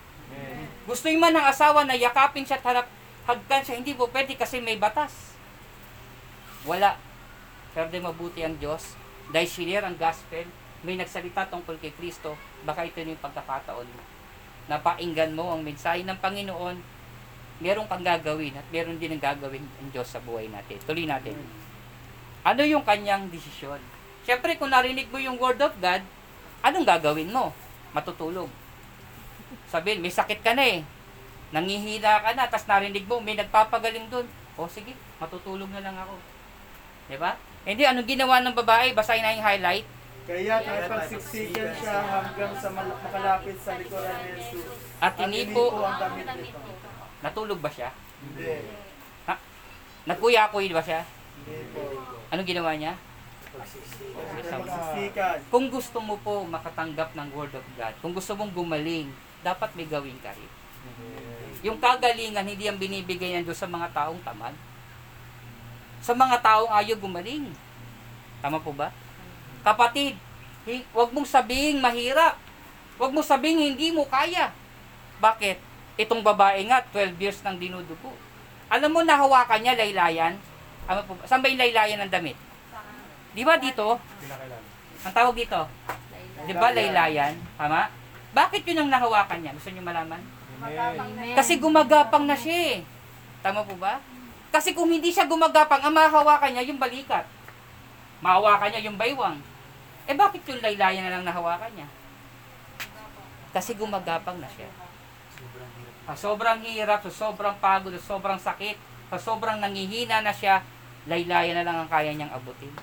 [0.88, 2.88] Gusto niya man ng asawa na yakapin siya at harap,
[3.28, 5.36] hagkan siya, hindi po pwede kasi may batas.
[6.64, 6.96] Wala.
[7.76, 8.96] Pero di mabuti ang Diyos,
[9.28, 10.48] dahil sinir ang gospel,
[10.80, 14.02] may nagsalita tungkol kay Kristo, baka ito na yung pagkakataon mo.
[14.64, 16.80] Napainggan mo ang mensahe ng Panginoon,
[17.60, 20.80] meron kang gagawin at meron din ang gagawin ang Diyos sa buhay natin.
[20.88, 21.36] Tuloy natin.
[22.48, 23.99] Ano yung kanyang desisyon?
[24.30, 26.06] Siyempre, kung narinig mo yung word of God,
[26.62, 27.50] anong gagawin mo?
[27.90, 28.46] Matutulog.
[29.66, 30.86] Sabihin, may sakit ka na eh.
[31.50, 34.30] Nangihina ka na, tapos narinig mo, may nagpapagaling doon.
[34.54, 36.14] O sige, matutulog na lang ako.
[37.10, 37.34] Di ba?
[37.66, 38.94] Hindi, anong ginawa ng babae?
[38.94, 39.86] Basahin na yung highlight.
[40.30, 44.78] Kaya nakipagsiksikan siya hanggang sa makalapit sa likuran ni Jesus.
[45.02, 46.58] At tinipo, ang damit nito.
[47.18, 47.90] natulog ba siya?
[48.22, 48.62] Hindi.
[50.06, 51.02] Nagkuyakoy ba siya?
[51.02, 51.82] Hindi po.
[52.30, 52.94] Anong ginawa niya?
[53.50, 55.38] Pagsiksikan.
[55.50, 59.10] Kung gusto mo po makatanggap ng Word of God, kung gusto mong gumaling,
[59.42, 60.50] dapat may gawin ka rin.
[61.60, 64.54] Yung kagalingan, hindi ang binibigay ng Diyos sa mga taong tamad.
[66.00, 67.52] Sa mga taong ayaw gumaling.
[68.40, 68.88] Tama po ba?
[69.60, 70.16] Kapatid,
[70.94, 72.38] huwag mong sabihing mahirap.
[72.96, 74.52] Huwag mo sabihin hindi mo kaya.
[75.20, 75.60] Bakit?
[76.00, 78.16] Itong babae nga, 12 years nang dinudugo.
[78.72, 80.40] Alam mo, nahawakan niya, laylayan.
[80.88, 82.38] Ano po, saan ba yung laylayan ng damit?
[83.30, 83.98] Di ba dito?
[85.06, 85.60] Ang tawag dito?
[86.44, 87.34] Di ba laylayan?
[87.54, 87.86] Tama?
[88.30, 89.52] Bakit yun ang nahawakan niya?
[89.54, 90.22] Gusto niyo malaman?
[91.34, 92.78] Kasi gumagapang na siya eh.
[93.40, 94.02] Tama po ba?
[94.50, 97.24] Kasi kung hindi siya gumagapang, ang mahawakan niya yung balikat.
[98.20, 99.38] Mahawakan niya yung baywang.
[100.10, 101.88] Eh bakit yung laylayan na lang nahawakan niya?
[103.54, 104.66] Kasi gumagapang na siya.
[106.10, 108.76] Sa sobrang hirap, sa sobrang pagod, sa sobrang sakit,
[109.10, 110.66] sa sobrang nangihina na siya,
[111.06, 112.74] laylayan na lang ang kaya niyang abutin.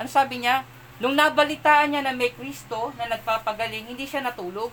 [0.00, 0.64] Ano sabi niya?
[0.96, 4.72] Nung nabalitaan niya na may Kristo na nagpapagaling, hindi siya natulog.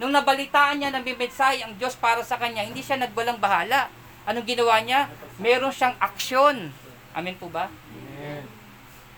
[0.00, 3.92] Nung nabalitaan niya na may mensahe ang Diyos para sa kanya, hindi siya nagbalang bahala.
[4.24, 5.12] Anong ginawa niya?
[5.36, 6.72] Meron siyang aksyon.
[7.12, 7.68] Amen po ba?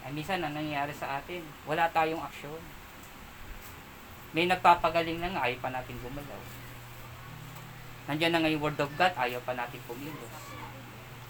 [0.03, 2.59] Ay, minsan ang nangyayari sa atin, wala tayong aksyon.
[4.35, 6.43] May nagpapagaling na nga, ayaw pa natin gumalaw.
[8.11, 10.35] Nandiyan na nga yung word of God, ayaw pa natin pumilos.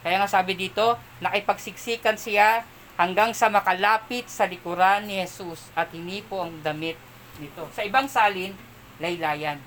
[0.04, 2.64] Kaya nga sabi dito, nakipagsiksikan siya
[2.96, 6.96] hanggang sa makalapit sa likuran ni Jesus at hinipo ang damit
[7.36, 7.68] nito.
[7.76, 8.56] Sa ibang salin,
[8.96, 9.60] laylayan.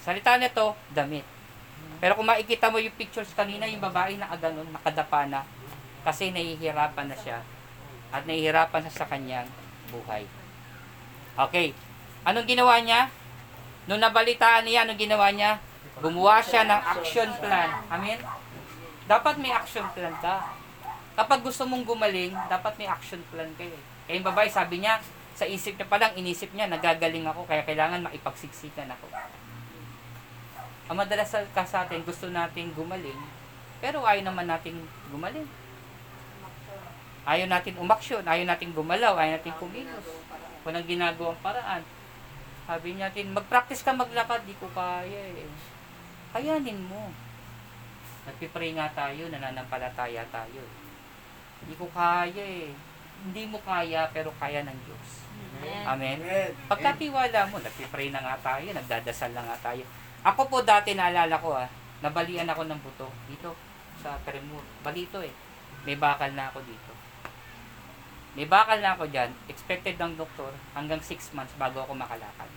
[0.00, 1.24] Salita nito, damit.
[2.00, 5.44] Pero kung makikita mo yung pictures kanina, yung babae na aganon, nakadapa na,
[6.00, 7.44] kasi nahihirapan na siya
[8.08, 9.48] at nahihirapan na sa kanyang
[9.92, 10.24] buhay.
[11.36, 11.76] Okay.
[12.24, 13.12] Anong ginawa niya?
[13.84, 15.60] Nung nabalitaan niya, anong ginawa niya?
[16.00, 17.84] Gumawa siya ng action plan.
[17.92, 18.20] Amen?
[19.04, 20.59] Dapat may action plan ka.
[21.18, 23.74] Kapag gusto mong gumaling, dapat may action plan kayo.
[23.74, 23.84] eh.
[24.06, 24.98] Kaya yung babae, sabi niya,
[25.34, 29.06] sa isip niya pa lang, inisip niya, nagagaling ako, kaya kailangan maipagsiksikan ako.
[30.90, 33.16] Ang madalas ka sa atin, gusto nating gumaling,
[33.78, 34.76] pero ayaw naman nating
[35.08, 35.46] gumaling.
[37.24, 40.02] Ayaw natin umaksyon, ayaw natin gumalaw, ayaw natin kumilos.
[40.66, 41.84] Walang ginagawang paraan.
[42.66, 45.48] Sabi natin, mag-practice ka maglakad, di ko kaya eh.
[46.34, 47.12] Kayanin mo.
[48.26, 50.62] Nagpipray nga tayo, nananampalataya tayo.
[51.64, 52.72] Hindi ko kaya eh.
[53.20, 55.08] Hindi mo kaya, pero kaya ng Diyos.
[55.60, 55.84] Amen?
[55.84, 56.50] Amen.
[56.66, 59.84] Pagkatiwala mo, nagpipray na nga tayo, nagdadasal na nga tayo.
[60.24, 61.68] Ako po dati, naalala ko ah,
[62.00, 63.52] nabalian ako ng buto dito
[64.00, 64.64] sa Tremur.
[64.80, 65.32] Balito eh.
[65.84, 66.92] May bakal na ako dito.
[68.36, 69.32] May bakal na ako dyan.
[69.48, 72.48] Expected ng doktor hanggang 6 months bago ako makalakad.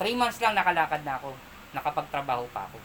[0.00, 1.32] 3 months lang nakalakad na ako.
[1.72, 2.80] Nakapagtrabaho pa ako.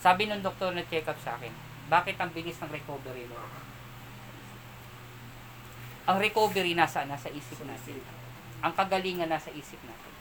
[0.00, 1.52] Sabi ng doktor na check up sa akin,
[1.92, 3.36] bakit ang bilis ng recovery mo?
[6.08, 8.00] Ang recovery nasa nasa isip natin.
[8.60, 10.12] Ang kagalingan nasa isip natin.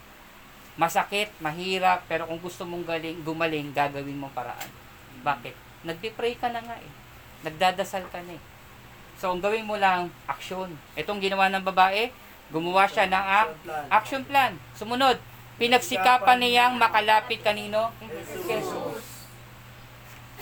[0.79, 4.71] Masakit, mahirap, pero kung gusto mong galing, gumaling, gagawin mong paraan.
[5.27, 5.51] Bakit?
[5.83, 6.91] Nagpe-pray ka na nga eh.
[7.43, 8.43] Nagdadasal ka na eh.
[9.19, 10.71] So, ang gawin mo lang, aksyon.
[10.95, 12.07] Itong ginawa ng babae,
[12.47, 13.25] gumawa siya ng
[13.91, 14.55] action plan.
[14.71, 15.19] Sumunod,
[15.59, 17.91] pinagsikapan niyang makalapit kanino?
[18.47, 19.27] Jesus.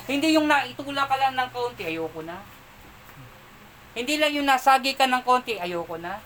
[0.06, 2.38] Hindi yung naitula ka lang ng kaunti, ayoko na.
[3.98, 6.22] Hindi lang yung nasagi ka ng konti, ayoko na.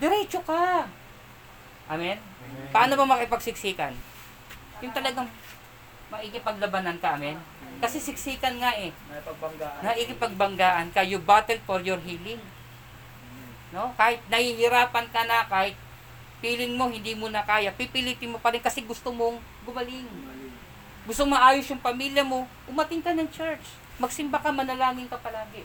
[0.00, 0.88] Diretso ka.
[1.92, 2.16] Amen?
[2.72, 3.92] Paano ba makipagsiksikan?
[4.80, 5.28] Yung talagang
[6.08, 7.36] maikipaglabanan ka, amen?
[7.84, 8.96] Kasi siksikan nga eh.
[9.12, 9.80] May pagbanggaan.
[9.84, 12.40] Naikipagbangaan ka, you battle for your healing.
[13.68, 13.92] No?
[14.00, 15.76] Kahit nahihirapan ka na, kahit
[16.40, 19.36] feeling mo hindi mo na kaya, pipilitin mo pa rin kasi gusto mong
[19.68, 20.08] gumaling.
[21.04, 23.76] Gusto maayos yung pamilya mo, umating ka ng church.
[24.00, 25.60] Magsimba ka, manalangin ka palagi.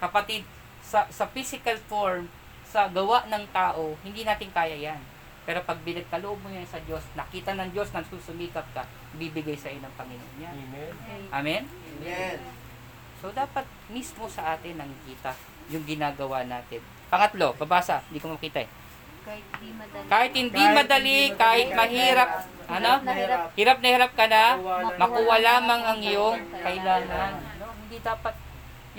[0.00, 0.42] Kapatid,
[0.80, 2.26] sa, sa physical form,
[2.64, 5.00] sa gawa ng tao, hindi natin kaya yan.
[5.44, 8.86] Pero pag binagkaloob mo yan sa Diyos, nakita ng Diyos na susumikap ka,
[9.18, 10.54] bibigay sa iyo ng Panginoon yan.
[11.34, 11.66] Amen?
[11.66, 12.38] Amen.
[13.20, 15.36] So, dapat mismo sa atin nakikita
[15.68, 16.80] yung ginagawa natin.
[17.10, 18.70] Pangatlo, babasa, hindi ko makita eh.
[19.20, 20.06] Kahit di madali.
[20.08, 22.30] Kahit hindi madali, hindi kahit kahit mahirap,
[22.70, 22.92] ano?
[23.04, 23.40] Mahirap.
[23.58, 27.32] Hirap na hirap ka na, Makuha makuha lamang ang iyong kailangan.
[27.60, 27.68] No?
[27.74, 28.34] Hindi dapat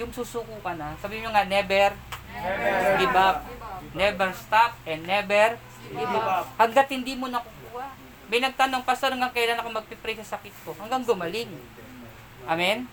[0.01, 0.97] yung susuko ka na.
[0.97, 1.93] Sabi mo nga, never
[2.31, 3.37] Never give up.
[3.91, 5.59] Never stop and never
[5.91, 6.47] give up.
[6.55, 7.87] Hanggat hindi mo nakukuha.
[8.31, 10.71] May nagtanong, Pastor, hanggang kailan ako magpipray sa sakit ko?
[10.79, 11.51] Hanggang gumaling.
[12.47, 12.87] Amen?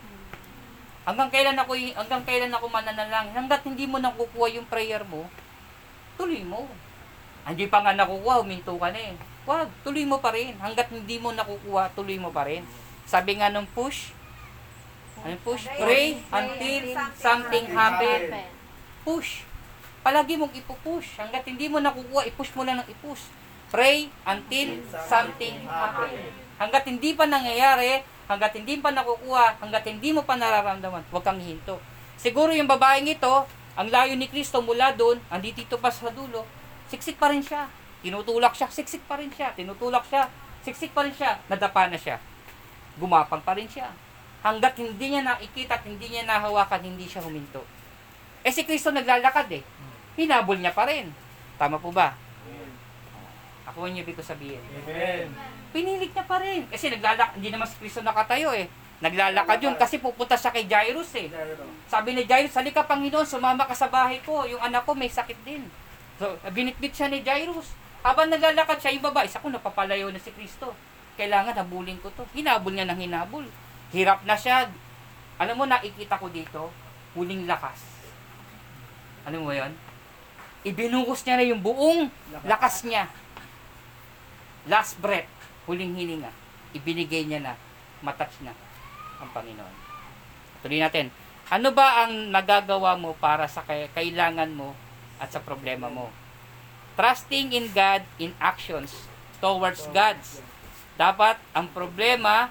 [1.07, 3.33] Hanggang kailan ako hanggang kailan ako mananalangin?
[3.33, 5.25] Hanggat hindi mo nakukuha yung prayer mo,
[6.21, 6.68] tuloy mo.
[7.49, 9.16] Hindi pa nga nakukuha, huminto ka na eh.
[9.49, 10.53] Wag, tuloy mo pa rin.
[10.61, 12.61] Hanggat hindi mo nakukuha, tuloy mo pa rin.
[13.09, 14.12] Sabi nga nung push,
[15.24, 15.64] ano push?
[15.66, 16.83] Pray until
[17.18, 18.20] something happen.
[19.02, 19.44] Push.
[20.02, 21.18] Palagi mong ipupush.
[21.18, 23.28] Hanggat hindi mo nakukuha, ipush mo lang ng ipush.
[23.68, 24.68] Pray until
[25.04, 26.12] something happen.
[26.59, 31.38] Hanggat hindi pa nangyayari, hanggat hindi pa nakukuha, hanggat hindi mo pa nararamdaman, huwag kang
[31.38, 31.78] hinto.
[32.18, 33.46] Siguro yung babaeng ito,
[33.78, 36.42] ang layo ni Kristo mula doon, andito pa sa dulo,
[36.90, 37.70] siksik pa rin siya.
[37.98, 40.31] tinutulak siya, siksik pa rin siya, tinutulak siya,
[40.62, 42.22] siksik pa rin siya, nadapa na siya.
[42.98, 43.90] Gumapang pa rin siya.
[44.42, 47.66] Hanggat hindi niya nakikita at hindi niya nahawakan, hindi siya huminto.
[48.46, 49.62] Eh si Kristo naglalakad eh.
[50.14, 51.11] Hinabol niya pa rin.
[51.59, 52.14] Tama po ba?
[53.68, 54.62] Ako ang ibig ko sabihin.
[54.62, 55.29] Amen.
[55.74, 56.64] Pinilit niya pa rin.
[56.72, 58.70] Kasi naglalakad, hindi naman si Kristo nakatayo eh.
[58.98, 61.31] Naglalakad yun kasi pupunta siya kay Jairus eh.
[61.87, 64.42] Sabi ni Jairus, halika Panginoon, sumama ka sa bahay ko.
[64.48, 65.62] Yung anak ko may sakit din.
[66.18, 67.77] So, binitbit siya ni Jairus.
[68.03, 70.74] Habang naglalakad siya, yung babae, isa ko napapalayo na si Kristo.
[71.14, 72.27] Kailangan habulin ko to.
[72.35, 73.46] Hinabol niya ng hinabol.
[73.94, 74.68] Hirap na siya.
[75.40, 76.68] Alam mo, nakikita ko dito,
[77.16, 77.81] huling lakas.
[79.24, 79.72] Alam mo yon?
[80.66, 82.11] Ibinungos niya na yung buong
[82.44, 83.07] lakas niya.
[84.68, 85.31] Last breath,
[85.64, 86.29] huling hininga.
[86.77, 87.55] Ibinigay niya na,
[88.05, 88.53] matouch na
[89.22, 89.74] ang Panginoon.
[90.61, 91.09] Tuloy natin.
[91.48, 94.77] Ano ba ang nagagawa mo para sa kailangan mo
[95.16, 96.12] at sa problema mo?
[96.98, 99.09] Trusting in God in actions
[99.40, 100.44] towards God's.
[100.98, 102.51] Dapat ang problema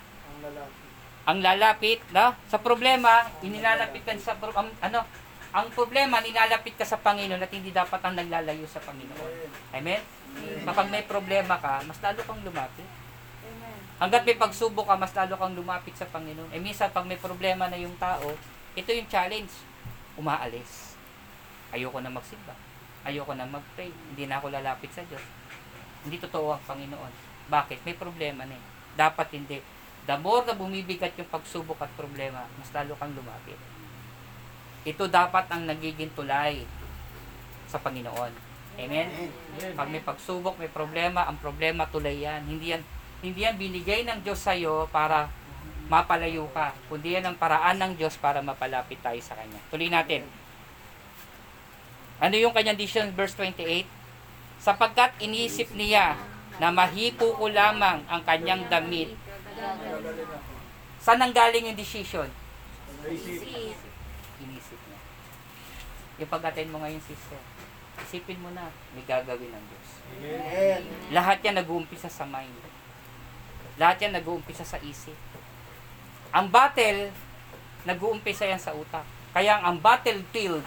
[1.28, 5.04] Ang lalapit na sa problema inilalapit ka sa pro- ang, ano
[5.52, 9.32] ang problema nilalapit ka sa Panginoon at hindi dapat ang naglalayo sa Panginoon.
[9.76, 10.02] Amen.
[10.64, 12.88] Kapag may problema ka, mas lalo kang lumapit.
[13.98, 16.54] Hanggat may pagsubok ka, mas lalo kang lumapit sa Panginoon.
[16.54, 18.38] Eh minsan pag may problema na yung tao,
[18.78, 19.50] ito yung challenge.
[20.14, 20.94] Umaalis.
[21.74, 22.54] Ayoko na magsimba.
[23.02, 23.90] Ayoko na mag-pray.
[23.90, 25.24] Hindi na ako lalapit sa Diyos.
[26.06, 27.14] Hindi totoo ang Panginoon.
[27.50, 27.82] Bakit?
[27.84, 28.64] May problema na eh.
[28.94, 29.58] Dapat hindi.
[30.08, 33.60] The more na bumibigat yung pagsubok at problema, mas lalo kang lumapit.
[34.88, 36.64] Ito dapat ang nagiging tulay
[37.68, 38.32] sa Panginoon.
[38.80, 39.08] Amen?
[39.76, 42.48] Pag may pagsubok, may problema, ang problema tulay yan.
[42.48, 42.84] Hindi yan,
[43.20, 45.28] hindi yan binigay ng Diyos sa'yo para
[45.92, 46.72] mapalayo ka.
[46.88, 49.60] Kundi yan ang paraan ng Diyos para mapalapit tayo sa Kanya.
[49.68, 50.24] Tuloy natin.
[52.24, 53.86] Ano yung kanyang decision, verse 28?
[54.58, 56.18] Sapagkat inisip niya
[56.58, 59.14] na mahipo ko lamang ang kanyang damit.
[61.02, 62.30] Saan ang galing yung decision?
[64.38, 65.00] Inisip niya.
[66.22, 67.40] Yung pag-attend mo ngayon, sister,
[68.06, 69.90] isipin mo na, may gagawin ng Diyos.
[70.22, 70.82] Amen.
[71.14, 72.54] Lahat yan nag-uumpisa sa mind.
[73.78, 75.16] Lahat yan nag-uumpisa sa isip.
[76.34, 77.14] Ang battle,
[77.86, 79.06] nag-uumpisa yan sa utak.
[79.32, 80.66] Kaya ang battlefield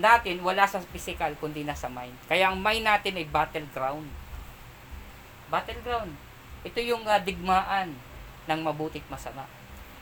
[0.00, 2.16] natin, wala sa physical, kundi nasa mind.
[2.24, 4.08] Kaya ang mind natin ay battleground.
[5.52, 6.16] Battleground.
[6.62, 7.94] Ito yung ah, digmaan
[8.46, 9.46] ng mabutit masama.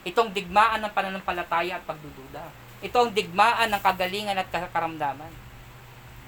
[0.04, 2.48] Itong digmaan ng pananampalataya at pagdududa.
[2.80, 5.32] Ito ang digmaan ng kagalingan at karamdaman.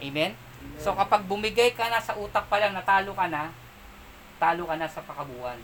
[0.02, 0.36] Amen?
[0.76, 3.54] So kapag bumigay ka na sa utak pa lang, natalo ka na,
[4.36, 5.56] talo ka na sa pakabuan.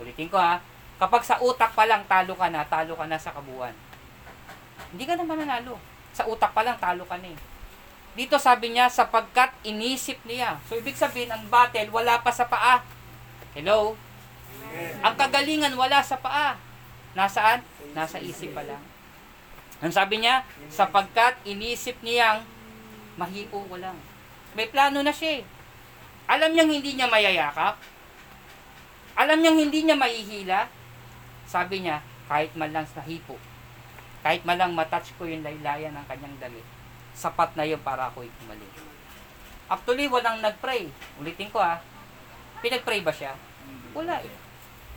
[0.00, 0.58] Ulitin ko ha,
[0.98, 3.74] kapag sa utak pa lang talo ka na, talo ka na sa kabuan.
[4.90, 5.78] Hindi ka naman nanalo.
[6.14, 7.38] Sa utak pa lang talo ka na eh.
[8.14, 10.62] Dito sabi niya, sapagkat inisip niya.
[10.70, 12.82] So ibig sabihin, ang battle wala pa sa paa.
[13.54, 13.94] Hello?
[15.06, 16.58] Ang kagalingan wala sa paa.
[17.14, 17.62] Nasaan?
[17.94, 18.82] Nasa isip pa lang.
[19.78, 22.42] Ang sabi niya, sapagkat inisip niyang
[23.14, 23.94] mahipo ko lang.
[24.58, 25.42] May plano na siya eh.
[26.26, 27.78] Alam niyang hindi niya mayayakap.
[29.14, 30.66] Alam niyang hindi niya mahihila.
[31.46, 33.38] Sabi niya, kahit man lang sa hipo,
[34.26, 36.66] kahit man lang matouch ko yung laylayan ng kanyang damit,
[37.14, 38.74] sapat na yun para ako'y gumaling.
[39.70, 40.90] Actually, walang nagpray.
[41.22, 41.78] Ulitin ko ah.
[42.64, 43.36] Pinagpray ba siya?
[43.92, 44.32] Wala eh.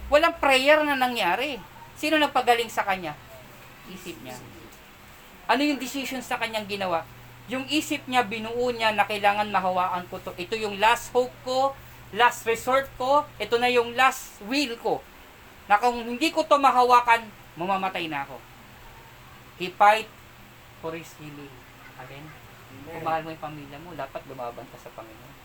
[0.08, 1.60] Walang prayer na nangyari.
[2.00, 3.12] Sino nagpagaling sa kanya?
[3.92, 4.40] Isip niya.
[5.52, 7.04] Ano yung decision sa kanyang ginawa?
[7.52, 10.32] Yung isip niya, binuo niya na kailangan mahawakan ko to.
[10.40, 11.76] Ito yung last hope ko,
[12.16, 15.04] last resort ko, ito na yung last will ko.
[15.68, 17.28] Na kung hindi ko to mahawakan,
[17.60, 18.40] mamamatay na ako.
[19.60, 20.08] He fight
[20.80, 21.52] for his healing.
[22.00, 22.32] Amen?
[22.88, 25.37] Kung mahal mo yung pamilya mo, dapat lumaban ka sa Panginoon.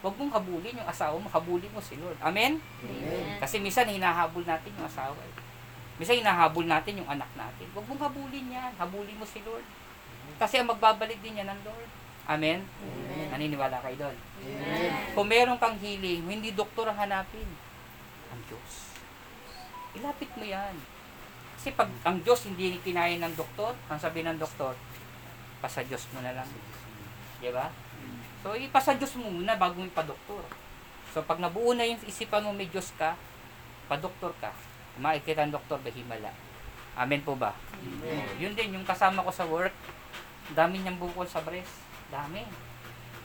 [0.00, 2.16] Huwag mong habulin yung asawa mo, habulin mo si Lord.
[2.24, 2.56] Amen?
[3.36, 5.16] Kasi minsan hinahabol natin yung asawa.
[5.20, 5.34] Eh.
[6.00, 7.68] Minsan hinahabol natin yung anak natin.
[7.76, 8.72] Huwag mong habulin yan.
[8.80, 9.64] Habulin mo si Lord.
[10.40, 11.90] Kasi ang magbabalik din yan ng Lord.
[12.24, 12.64] Amen?
[13.28, 14.16] Naniniwala kayo doon.
[15.12, 17.48] Kung meron kang healing, hindi doktor ang hanapin.
[18.32, 18.96] Ang Diyos.
[20.00, 20.80] Ilapit mo yan.
[21.60, 24.72] Kasi pag ang Diyos hindi kinaya ng doktor, ang sabi ng doktor,
[25.60, 26.48] pasa Diyos mo na lang.
[27.42, 27.68] Di ba?
[28.40, 30.44] So, ipasa Diyos mo muna bago mo ipa-doktor.
[31.12, 33.12] So, pag nabuo na yung isipan mo may Diyos ka,
[33.84, 34.54] pa-doktor ka,
[34.96, 36.32] makikita ng doktor ba himala.
[36.96, 37.52] Amen po ba?
[38.40, 39.76] Yun din, yung kasama ko sa work,
[40.56, 41.84] dami niyang bukol sa breast.
[42.08, 42.42] Dami.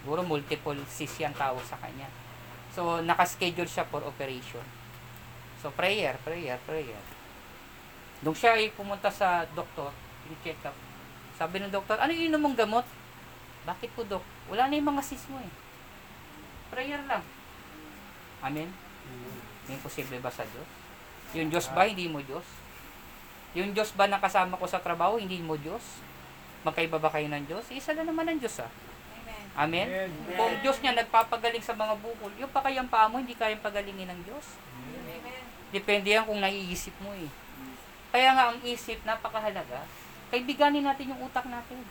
[0.03, 2.05] Siguro multiple cyst yung tao sa kanya.
[2.75, 4.61] So, nakaschedule siya for operation.
[5.63, 7.01] So, prayer, prayer, prayer.
[8.19, 9.95] Nung siya ay pumunta sa doktor,
[10.27, 10.75] i-check up,
[11.39, 12.85] sabi ng doktor, ano yung inom mong gamot?
[13.65, 14.23] Bakit po, dok?
[14.53, 15.51] Wala na yung mga cyst mo eh.
[16.69, 17.23] prayer lang.
[18.45, 18.69] Amen?
[19.65, 20.69] May posible ba sa Diyos?
[21.33, 22.45] Yung Diyos ba, hindi mo Diyos?
[23.57, 26.03] Yung Diyos ba na kasama ko sa trabaho, hindi mo Diyos?
[26.61, 27.65] Magkaiba ba kayo ng Diyos?
[27.73, 28.69] Isa lang naman ang Diyos ah.
[29.55, 29.87] Amen.
[29.87, 30.11] Amen?
[30.35, 34.11] Kung Diyos niya nagpapagaling sa mga bukol, yung pa kayang paa mo, hindi kayang pagalingin
[34.11, 34.59] ng Diyos.
[34.59, 35.43] Amen.
[35.71, 37.31] Depende yan kung naiisip mo eh.
[38.15, 39.83] Kaya nga ang isip, napakahalaga.
[40.31, 41.83] Kaibiganin natin yung utak natin.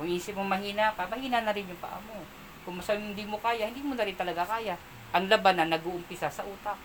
[0.00, 2.24] Kung isip mo mahina ka, mahina na rin yung paa mo.
[2.64, 4.80] Kung masabi hindi mo kaya, hindi mo na rin talaga kaya.
[5.12, 6.80] Ang labanan nag-uumpisa sa utak.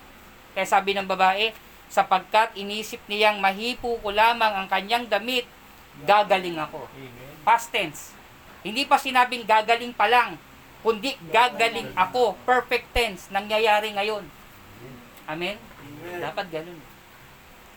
[0.52, 1.56] Kaya sabi ng babae,
[1.88, 5.48] sapagkat inisip niyang mahipo ko lamang ang kanyang damit,
[6.04, 6.92] gagaling ako.
[7.48, 8.12] Past tense.
[8.68, 10.36] Hindi pa sinabing gagaling pa lang,
[10.84, 12.36] kundi gagaling ako.
[12.44, 13.32] Perfect tense.
[13.32, 14.28] Nangyayari ngayon.
[15.24, 15.56] Amen?
[15.56, 16.20] Amen.
[16.20, 16.84] Dapat ganun.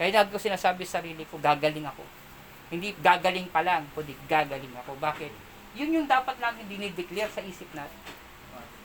[0.02, 2.17] Kaya lagi ko sinasabi sa sarili ko, gagaling ako.
[2.68, 4.96] Hindi gagaling pa lang, kundi gagaling ako.
[5.00, 5.32] Bakit?
[5.76, 7.96] Yun yung dapat namin dinideclare sa isip natin.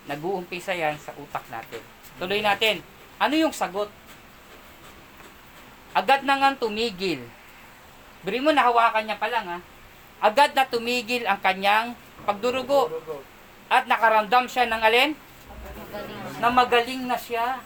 [0.08, 1.80] Nag-uumpisa yan sa utak natin.
[2.20, 2.84] Tuloy natin.
[3.20, 3.88] Ano yung sagot?
[5.96, 7.24] Agad na nga tumigil.
[8.24, 9.60] Biri mo, nahawakan niya pa lang ha.
[10.24, 12.88] Agad na tumigil ang kanyang pagdurugo.
[12.88, 13.20] Durugo.
[13.68, 15.12] At nakaramdam siya ng alin?
[15.18, 16.40] Magaling.
[16.40, 17.60] na magaling na siya.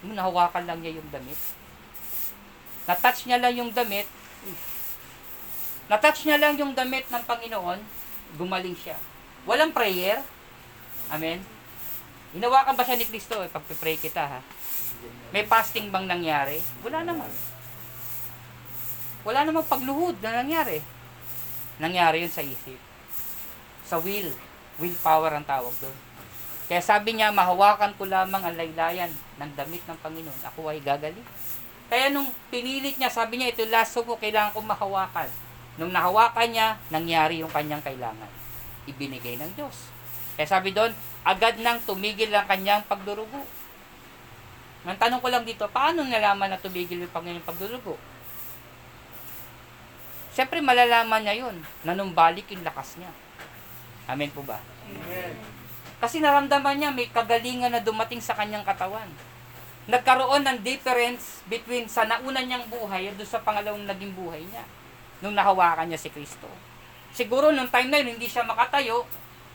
[0.00, 1.38] Nahawakan lang niya yung damit.
[2.88, 4.08] Natouch niya lang yung damit.
[5.90, 7.82] Natouch niya lang yung damit ng Panginoon.
[8.38, 8.94] Gumaling siya.
[9.42, 10.22] Walang prayer.
[11.10, 11.42] Amen.
[12.30, 13.42] Hinawakan ba siya ni Kristo?
[13.42, 14.40] Eh, pagpipray kita ha.
[15.34, 16.62] May fasting bang nangyari?
[16.86, 17.26] Wala naman.
[19.26, 20.78] Wala namang pagluhod na nangyari.
[21.82, 22.78] Nangyari yun sa isip.
[23.82, 24.30] Sa will.
[24.78, 25.98] Willpower ang tawag doon.
[26.70, 29.10] Kaya sabi niya, mahawakan ko lamang ang laylayan
[29.42, 30.40] ng damit ng Panginoon.
[30.54, 31.26] Ako ay gagaling.
[31.90, 35.49] Kaya nung pinilit niya, sabi niya, ito laso ko, kailangan ko mahawakan.
[35.80, 38.28] Nung nahawakan niya, nangyari yung kanyang kailangan.
[38.84, 39.88] Ibinigay ng Diyos.
[40.36, 40.92] Kaya sabi doon,
[41.24, 43.40] agad nang tumigil ang kanyang pagdurugo.
[44.84, 47.96] Ang tanong ko lang dito, paano nalaman na tumigil yung Panginoon pagdurugo?
[50.36, 51.56] Siyempre, malalaman niya yun.
[51.80, 53.08] Nanumbalik yung lakas niya.
[54.04, 54.60] Amen po ba?
[54.84, 55.32] Amen.
[56.00, 59.08] Kasi naramdaman niya may kagalingan na dumating sa kanyang katawan.
[59.88, 64.64] Nagkaroon ng difference between sa nauna niyang buhay at sa pangalawang naging buhay niya.
[65.20, 66.48] Nung nahawakan niya si Kristo.
[67.12, 69.04] Siguro nung time na yun, hindi siya makatayo,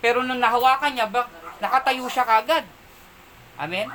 [0.04, 1.28] pero nung nahawakan niya, bak,
[1.64, 2.66] nakatayo siya kagad.
[3.56, 3.88] Amen?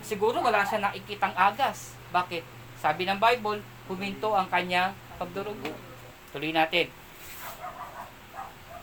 [0.00, 1.94] Siguro wala siya nakikitang agas.
[2.10, 2.42] Bakit?
[2.80, 5.72] Sabi ng Bible, huminto ang kanyang pagdurugo.
[6.32, 6.88] Tuloy natin.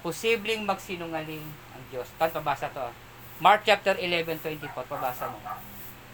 [0.03, 2.11] Posibleng magsinungaling ang Diyos.
[2.19, 2.93] Tan, pabasa to ah.
[3.39, 4.69] Mark chapter 11, 24.
[4.87, 5.39] Pabasa mo.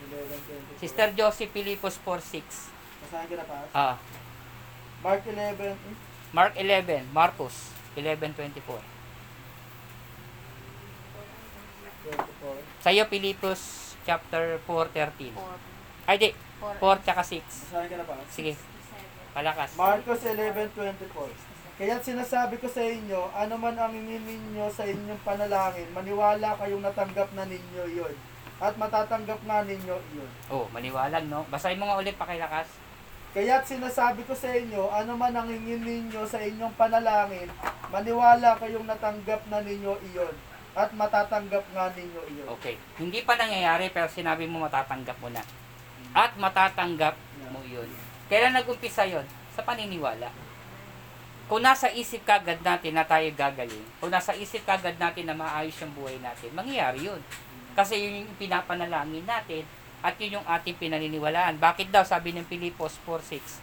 [0.07, 0.79] 11:24.
[0.79, 2.69] Sister Josie Filipos 4.6.
[3.03, 3.55] Basahin ko na pa.
[3.75, 3.95] Ah,
[4.99, 5.79] Mark 11.
[5.79, 5.95] hmm?
[6.35, 7.55] Mark 11, Marcos
[7.95, 8.83] 11.24.
[12.03, 12.83] 24.
[12.83, 13.59] Sa iyo, Filipos
[14.03, 15.31] chapter 4.13.
[15.35, 15.55] Four.
[16.03, 16.29] Ay, di.
[16.59, 16.99] Four.
[16.99, 17.39] 4 tsaka 6.
[17.39, 18.13] Basahin ko na pa.
[18.27, 18.53] Sige,
[19.31, 19.71] palakas.
[19.79, 21.79] Marcos 11:24.
[21.79, 26.83] Kaya't sinasabi ko sa inyo, ano man ang hingin ninyo sa inyong panalangin, maniwala kayong
[26.83, 28.15] natanggap na ninyo iyon.
[28.59, 30.31] At matatanggap nga ninyo iyon.
[30.51, 31.47] Oh, maniwalag, no?
[31.47, 32.67] Basahin mo nga ulit, pakilakas.
[33.29, 37.45] Kaya't sinasabi ko sa inyo, ano man ang hingin ninyo sa inyong panalangin,
[37.93, 40.33] maniwala kayong natanggap na ninyo iyon.
[40.73, 42.47] At matatanggap nga ninyo iyon.
[42.57, 42.81] Okay.
[42.97, 45.45] Hindi pa nangyayari, pero sinabi mo matatanggap mo na.
[46.17, 47.13] At matatanggap
[47.53, 47.85] mo yun.
[48.33, 49.25] Kailan nag-umpisa yun?
[49.53, 50.33] Sa paniniwala.
[51.45, 55.77] Kung nasa isip kagad natin na tayo gagaling, kung nasa isip kagad natin na maayos
[55.81, 57.21] yung buhay natin, mangyayari yun.
[57.77, 59.65] Kasi yun yung pinapanalangin natin
[59.99, 61.59] at yun yung ating pinaniniwalaan.
[61.59, 62.07] Bakit daw?
[62.07, 63.59] Sabi ng Pilipos 4.6.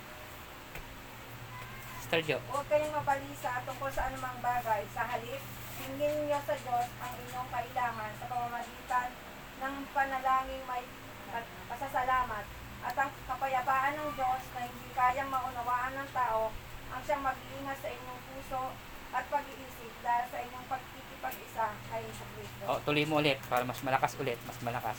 [2.04, 2.38] Sister Jo.
[2.52, 4.84] Huwag kayong mabalisa tungkol sa anumang bagay.
[4.92, 5.42] Sa halip,
[5.80, 9.08] hingin niyo sa Diyos ang inyong kailangan sa pamamagitan
[9.56, 10.84] ng panalangin may
[11.32, 12.44] at pasasalamat
[12.86, 16.54] at ang kapayapaan ng Diyos na hindi kayang maunawaan ng tao
[16.94, 18.62] ang siyang mag-iingat sa inyong puso
[19.10, 22.62] at pag-iisip dahil sa inyong pagkikipag-isa kay sa Kristo.
[22.70, 24.38] Oh, tuloy mo ulit para mas malakas ulit.
[24.46, 24.98] Mas malakas.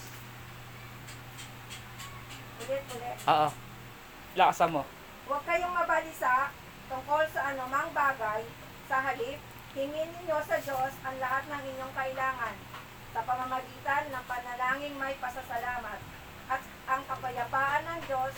[2.68, 3.18] Ulit, ulit.
[3.32, 3.50] Oo.
[4.36, 4.84] Lakasan mo.
[5.28, 6.52] Huwag kayong mabalisa
[6.92, 8.44] tungkol sa anumang bagay.
[8.92, 9.40] Sa halip,
[9.72, 12.56] hingin ninyo sa Diyos ang lahat ng inyong kailangan
[13.16, 16.00] sa pamamagitan ng panalangin may pasasalamat
[16.48, 18.36] at ang kapayapaan ng Diyos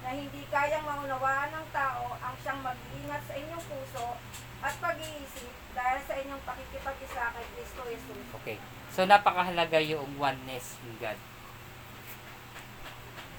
[0.00, 4.20] na hindi kayang maunawaan ng tao ang siyang mag-iingat sa inyong puso
[4.60, 8.20] at pag-iisip dahil sa inyong pakikipag-isa kay Kristo Jesus.
[8.42, 8.56] Okay.
[8.90, 11.16] So, napakahalaga yung oneness in God.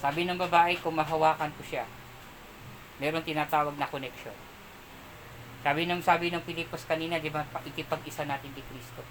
[0.01, 1.85] Sabi ng babae, kung mahawakan ko siya,
[2.97, 4.33] meron tinatawag na connection.
[5.61, 9.05] Sabi ng sabi ng Pilipos kanina, di ba, ikipag-isa natin kay Kristo.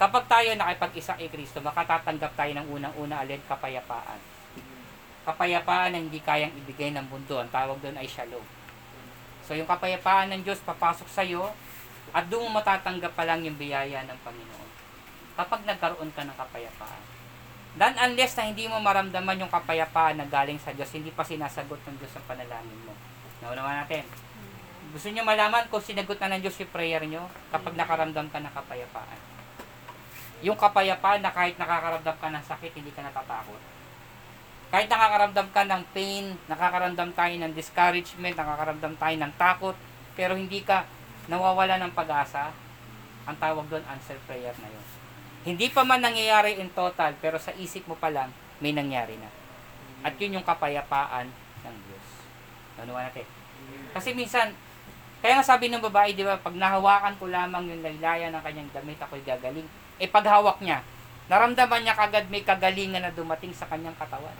[0.00, 4.16] Kapag tayo nakipag-isa kay Kristo, makatatanggap tayo ng unang-una alin kapayapaan.
[5.28, 7.36] Kapayapaan na hindi kayang ibigay ng mundo.
[7.36, 8.40] Ang tawag doon ay shalom.
[9.44, 11.52] So yung kapayapaan ng Diyos papasok sa iyo
[12.16, 14.70] at doon mo matatanggap pa lang yung biyaya ng Panginoon.
[15.36, 17.19] Kapag nagkaroon ka ng kapayapaan.
[17.78, 21.78] Dan unless na hindi mo maramdaman yung kapayapaan na galing sa Diyos, hindi pa sinasagot
[21.86, 22.94] ng Diyos ang panalangin mo.
[23.42, 24.02] Naunawa natin.
[24.90, 27.22] Gusto niyo malaman kung sinagot na ng Diyos yung prayer niyo
[27.54, 29.20] kapag nakaramdam ka ng kapayapaan.
[30.42, 33.60] Yung kapayapaan na kahit nakakaramdam ka ng sakit, hindi ka natatakot.
[34.70, 39.76] Kahit nakakaramdam ka ng pain, nakakaramdam tayo ng discouragement, nakakaramdam tayo ng takot,
[40.18, 40.86] pero hindi ka
[41.30, 42.50] nawawala ng pag-asa,
[43.26, 44.99] ang tawag doon answer prayer na yun.
[45.40, 48.28] Hindi pa man nangyayari in total, pero sa isip mo pa lang,
[48.60, 49.32] may nangyari na.
[50.04, 51.32] At yun yung kapayapaan
[51.64, 52.06] ng Diyos.
[52.76, 53.24] Nanuwa natin.
[53.96, 54.52] Kasi minsan,
[55.20, 58.70] kaya nga sabi ng babae, di ba, pag nahawakan ko lamang yung laylaya ng kanyang
[58.72, 59.68] damit, ako'y gagaling.
[60.00, 60.84] Eh pag hawak niya,
[61.28, 64.36] naramdaman niya kagad may kagalingan na dumating sa kanyang katawan.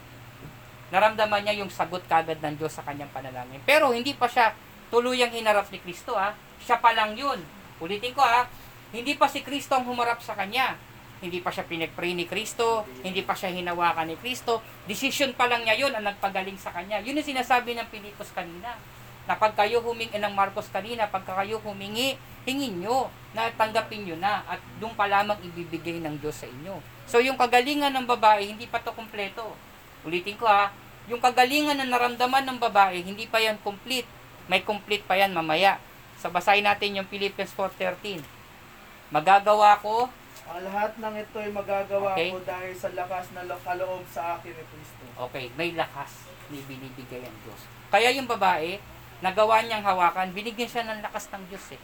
[0.91, 3.61] Naramdaman niya yung sagot kagad ng Diyos sa kanyang panalangin.
[3.65, 4.53] Pero hindi pa siya
[4.91, 6.35] tuluyang hinarap ni Kristo ha.
[6.61, 7.39] Siya pa lang yun.
[7.79, 8.49] Ulitin ko ha,
[8.91, 10.75] hindi pa si Kristo ang humarap sa kanya.
[11.21, 14.65] Hindi pa siya pinag-pray ni Kristo, hindi pa siya hinawakan ni Kristo.
[14.89, 17.01] Decision pa lang niya yun ang nagpagaling sa kanya.
[17.05, 18.77] Yun yung sinasabi ng Pilipos kanina.
[19.29, 22.17] Na pag kayo humingi ng Marcos kanina, pag kayo humingi,
[22.49, 26.81] hingin nyo, na tanggapin nyo na, at doon pa lamang ibibigay ng Diyos sa inyo.
[27.05, 29.55] So yung kagalingan ng babae, hindi pa to kumpleto.
[30.09, 30.73] Ulitin ko ha,
[31.07, 34.09] yung kagalingan na naramdaman ng babae, hindi pa yan complete.
[34.49, 35.79] May complete pa yan mamaya.
[36.19, 38.23] So basahin natin yung Philippians 4.13.
[39.11, 40.07] Magagawa ko
[40.51, 42.35] Ang lahat ng ito ay magagawa Okay.
[42.35, 45.03] ko dahil sa lakas na lo- kaloob sa akin ni Kristo.
[45.31, 47.61] Okay, may lakas ni binibigay ang Diyos.
[47.87, 48.83] Kaya yung babae,
[49.23, 51.83] nagawa niyang hawakan, binigyan siya ng lakas ng Diyos eh,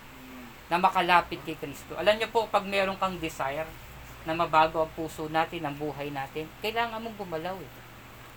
[0.67, 1.95] na makalapit kay Kristo.
[1.95, 3.71] Alam niyo po, pag meron kang desire
[4.27, 7.73] na mabago ang puso natin, ang buhay natin, kailangan mong gumalaw eh.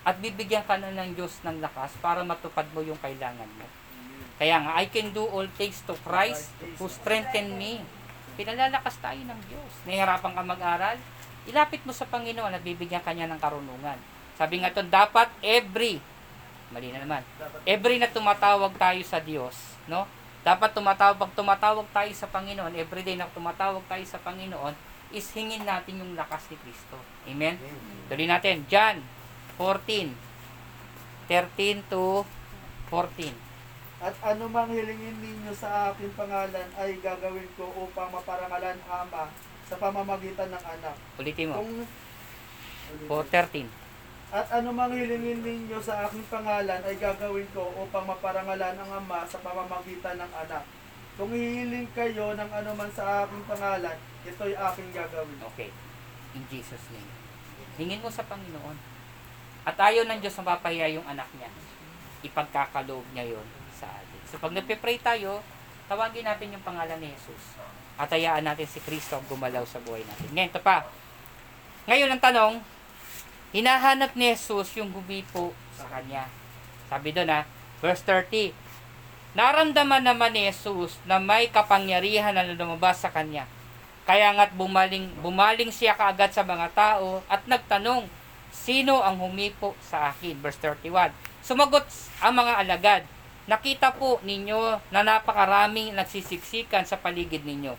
[0.05, 3.65] At bibigyan ka na ng Diyos ng lakas para matupad mo yung kailangan mo.
[4.38, 7.82] Kaya nga, I can do all things to Christ who strengthen me.
[8.40, 9.72] Pinalalakas tayo ng Diyos.
[9.84, 10.96] Nahihirapan ka mag-aral,
[11.44, 14.00] ilapit mo sa Panginoon at bibigyan kanya ng karunungan.
[14.40, 16.00] Sabi nga to, dapat every,
[16.72, 17.20] mali na naman,
[17.68, 20.08] every na tumatawag tayo sa Diyos, no?
[20.40, 24.72] Dapat tumatawag, pag tumatawag tayo sa Panginoon, everyday na tumatawag tayo sa Panginoon,
[25.12, 26.96] is hingin natin yung lakas ni Kristo.
[27.28, 27.60] Amen?
[28.08, 29.04] Tuloy natin, John
[29.60, 30.16] 14,
[31.28, 32.24] 13 to
[32.88, 33.49] 14.
[34.00, 39.28] At anumang hilingin ninyo sa aking pangalan ay gagawin ko upang maparangalan Ama
[39.68, 40.95] sa pamamagitan ng anak.
[41.20, 41.60] Ulitin mo.
[41.60, 41.84] Kung
[43.12, 43.68] 4.13.
[44.32, 49.43] At anumang hilingin ninyo sa aking pangalan ay gagawin ko upang maparangalan ang Ama sa
[49.43, 50.64] pamamagitan ng anak.
[51.20, 55.39] Kung hihiling kayo ng anuman sa aking pangalan, ito'y aking gagawin.
[55.52, 55.76] Okay.
[56.39, 57.12] In Jesus' name.
[57.76, 58.80] Hingin mo sa Panginoon.
[59.68, 61.52] At ayaw ng Diyos na mapapahiya yung anak niya.
[62.24, 63.59] Ipagkakaloob niya yon.
[64.30, 65.41] So pag nagpe-pray tayo,
[65.89, 67.57] tawagin natin yung pangalan ni Jesus.
[67.99, 70.32] At hayaan natin si Kristo ang gumalaw sa buhay natin.
[70.32, 70.88] Ngayon, ito pa.
[71.89, 72.53] Ngayon ang tanong,
[73.51, 76.30] hinahanap ni Jesus yung gumipo sa kanya.
[76.88, 77.43] Sabi doon ha,
[77.84, 78.55] verse 30,
[79.36, 83.45] Naramdaman naman ni Jesus na may kapangyarihan na lumabas sa kanya.
[84.07, 88.09] Kaya nga't bumaling, bumaling siya kaagad sa mga tao at nagtanong,
[88.49, 90.38] Sino ang humipo sa akin?
[90.41, 91.13] Verse 31.
[91.45, 91.86] Sumagot
[92.19, 93.01] ang mga alagad,
[93.50, 97.74] Nakita po ninyo na napakaraming nagsisiksikan sa paligid ninyo.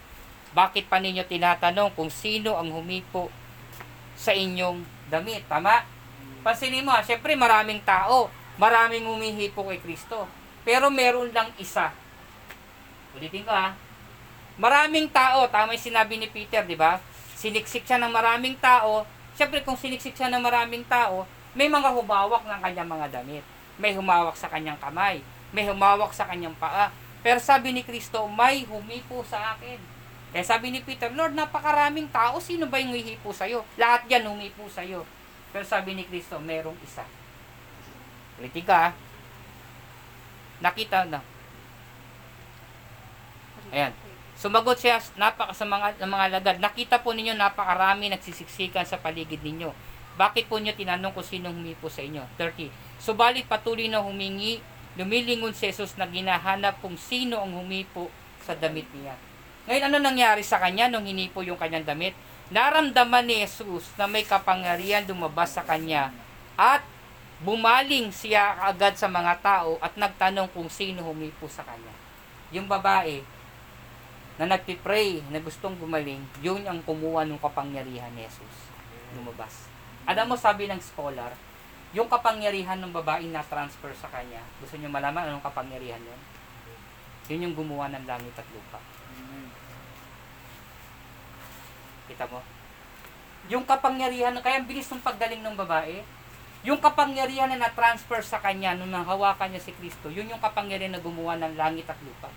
[0.51, 3.31] Bakit pa ninyo tinatanong kung sino ang humipo
[4.18, 5.47] sa inyong damit?
[5.47, 5.87] Tama?
[6.43, 8.27] Pansinin mo, ha, syempre maraming tao,
[8.59, 10.27] maraming humihipo kay Kristo.
[10.66, 11.95] Pero meron lang isa.
[13.14, 13.79] Ulitin ko ha.
[14.59, 16.99] Maraming tao, tama yung sinabi ni Peter, di ba?
[17.39, 19.07] Siniksik siya ng maraming tao.
[19.39, 23.45] Siyempre, kung siniksik siya ng maraming tao, may mga humawak ng kanyang mga damit.
[23.79, 25.23] May humawak sa kanyang kamay.
[25.51, 26.94] May humawak sa kanyang paa.
[27.20, 29.78] Pero sabi ni Kristo, may humipo sa akin.
[30.30, 32.38] Kaya sabi ni Peter, Lord, napakaraming tao.
[32.38, 33.66] Sino ba yung humipo sa'yo?
[33.74, 35.03] Lahat yan humipo sa'yo.
[35.51, 37.03] Pero sabi ni Kristo, merong isa.
[38.38, 38.90] Ulitin ka ha.
[40.62, 41.20] Nakita na.
[43.74, 43.92] Ayan.
[44.40, 46.57] Sumagot siya napaka sa mga, mga lagad.
[46.64, 49.68] Nakita po ninyo napakarami nagsisiksikan sa paligid ninyo.
[50.16, 52.24] Bakit po niyo tinanong kung sinong humipo sa inyo?
[52.40, 52.72] 30.
[52.96, 54.64] Subalit patuloy na humingi,
[55.01, 58.12] lumilingon si Jesus na ginahanap kung sino ang humipo
[58.44, 59.16] sa damit niya.
[59.64, 62.12] Ngayon, ano nangyari sa kanya nung hinipo yung kanyang damit?
[62.53, 66.12] Naramdaman ni Jesus na may kapangyarihan lumabas sa kanya
[66.61, 66.84] at
[67.40, 71.94] bumaling siya agad sa mga tao at nagtanong kung sino humipo sa kanya.
[72.53, 73.24] Yung babae,
[74.40, 78.72] na nagpipray na gustong gumaling, yun ang kumuha ng kapangyarihan ni Jesus.
[79.12, 79.68] Lumabas.
[80.09, 81.36] Alam mo, sabi ng scholar,
[81.91, 86.20] yung kapangyarihan ng babae na transfer sa kanya, gusto niyo malaman anong kapangyarihan yun?
[87.30, 88.78] Yun yung gumawa ng langit at lupa.
[92.07, 92.43] Kita mo?
[93.51, 96.03] Yung kapangyarihan, kaya ang bilis ng paggaling ng babae,
[96.62, 101.03] yung kapangyarihan na na-transfer sa kanya nung nahawakan niya si Kristo, yun yung kapangyarihan na
[101.03, 102.30] gumawa ng langit at lupa.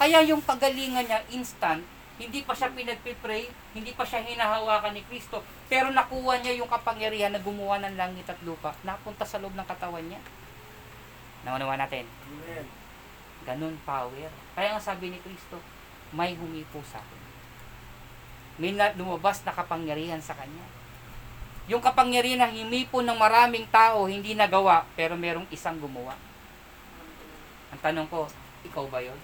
[0.00, 1.84] Kaya yung pagalingan niya instant,
[2.20, 7.32] hindi pa siya pinagpipray, hindi pa siya hinahawakan ni Kristo, pero nakuha niya yung kapangyarihan
[7.32, 10.20] na gumawa ng langit at lupa, napunta sa loob ng katawan niya.
[11.42, 12.04] Naunawa natin.
[12.06, 12.66] Amen.
[13.42, 14.30] Ganun power.
[14.54, 15.58] Kaya ang sabi ni Kristo,
[16.14, 17.20] may humipo sa akin.
[18.60, 20.62] May na, lumabas na kapangyarihan sa kanya.
[21.66, 26.14] Yung kapangyarihan na himipo ng maraming tao, hindi nagawa, pero merong isang gumawa.
[27.72, 28.28] Ang tanong ko,
[28.62, 29.18] ikaw ba yon?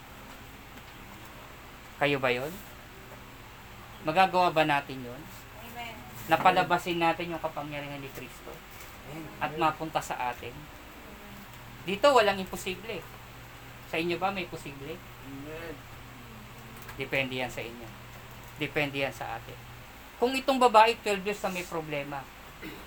[1.99, 2.51] Kayo ba yon?
[4.09, 5.21] Magagawa ba natin yon?
[5.69, 5.95] Amen.
[6.33, 8.49] Napalabasin natin yung kapangyarihan ni Kristo
[9.37, 10.57] at mapunta sa atin.
[11.85, 13.05] Dito walang imposible.
[13.93, 14.97] Sa inyo ba may posible?
[15.29, 15.77] Amen.
[16.97, 17.89] Depende yan sa inyo.
[18.57, 19.57] Depende yan sa atin.
[20.17, 22.25] Kung itong babae 12 years na may problema,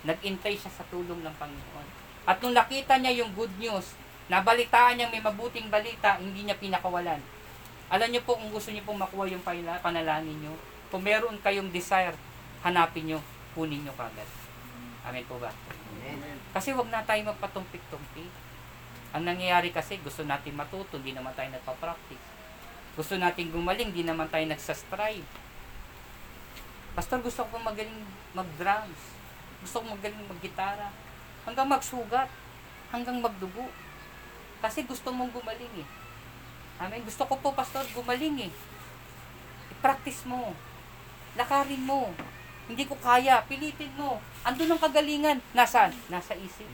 [0.01, 1.87] nag-intay siya sa tulong ng Panginoon.
[2.25, 3.93] At nung nakita niya yung good news,
[4.25, 7.21] nabalitaan niya may mabuting balita, hindi niya pinakawalan.
[7.93, 10.53] Alam niyo po kung gusto niyo pong makuha yung paila- panalangin niyo,
[10.91, 12.13] kung meron kayong desire,
[12.61, 13.19] hanapin niyo,
[13.55, 14.27] kunin niyo kagad.
[15.07, 15.49] Amen po ba?
[16.03, 16.37] Amen.
[16.51, 18.29] Kasi wag na tayo magpatumpik-tumpik.
[19.15, 22.25] Ang nangyayari kasi, gusto natin matuto, hindi naman tayo nagpa-practice.
[22.95, 25.23] Gusto natin gumaling, hindi naman tayo nagsastrive.
[26.91, 28.03] Pastor, gusto ko magaling
[28.35, 28.99] mag-drums.
[29.63, 30.91] Gusto ko magaling mag-gitara.
[31.47, 32.27] Hanggang magsugat.
[32.91, 33.71] Hanggang magdugo.
[34.59, 35.87] Kasi gusto mong gumaling eh.
[36.83, 37.01] Amen.
[37.07, 38.51] Gusto ko po, Pastor, gumaling eh.
[39.71, 40.51] I-practice mo.
[41.39, 42.11] Lakarin mo.
[42.67, 43.43] Hindi ko kaya.
[43.47, 44.19] Pilitin mo.
[44.47, 45.39] Andun ang kagalingan.
[45.51, 45.91] Nasaan?
[46.07, 46.67] Nasa isip.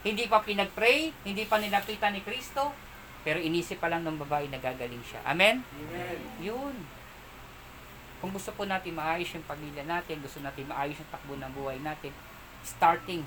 [0.00, 2.72] Hindi pa pinag-pray, hindi pa nilapitan ni Kristo,
[3.20, 5.20] pero inisip pa lang ng babae na gagaling siya.
[5.28, 5.60] Amen?
[5.60, 6.18] Amen.
[6.40, 6.72] Yun.
[8.20, 11.76] Kung gusto po natin maayos yung pamilya natin, gusto natin maayos yung takbo ng buhay
[11.84, 12.12] natin,
[12.64, 13.24] starting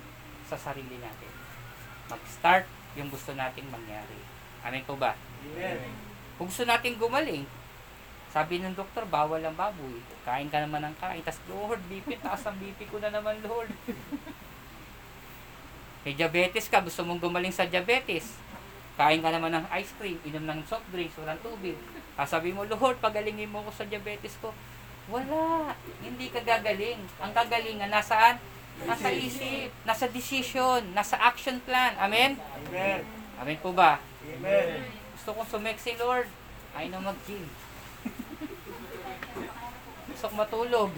[0.49, 1.29] sa sarili natin.
[2.09, 2.65] Mag-start
[2.97, 4.17] yung gusto nating mangyari.
[4.65, 5.13] Amen po ba?
[5.53, 5.93] Amen.
[6.41, 7.45] Kung gusto natin gumaling,
[8.33, 10.01] sabi ng doktor, bawal ang baboy.
[10.25, 11.21] Kain ka naman ng kain.
[11.21, 13.69] Tapos, Lord, BP, taas ang BP ko na naman, Lord.
[16.01, 18.41] May diabetes ka, gusto mong gumaling sa diabetes.
[18.97, 21.77] Kain ka naman ng ice cream, inom ng soft drinks, walang tubig.
[22.17, 24.49] Tapos sabi mo, Lord, pagalingin mo ko sa diabetes ko.
[25.13, 25.77] Wala.
[26.01, 27.05] Hindi ka gagaling.
[27.21, 28.41] Ang kagalingan, nasaan?
[28.81, 31.93] Nasa isip, nasa decision, nasa action plan.
[32.01, 32.41] Amen?
[32.41, 33.05] Amen.
[33.37, 34.01] Amen po ba?
[34.25, 34.89] Amen.
[35.13, 36.25] Gusto kong sumeksi, Lord.
[36.73, 37.45] Ayaw na mag-gym.
[40.23, 40.91] Gusto kong matulog.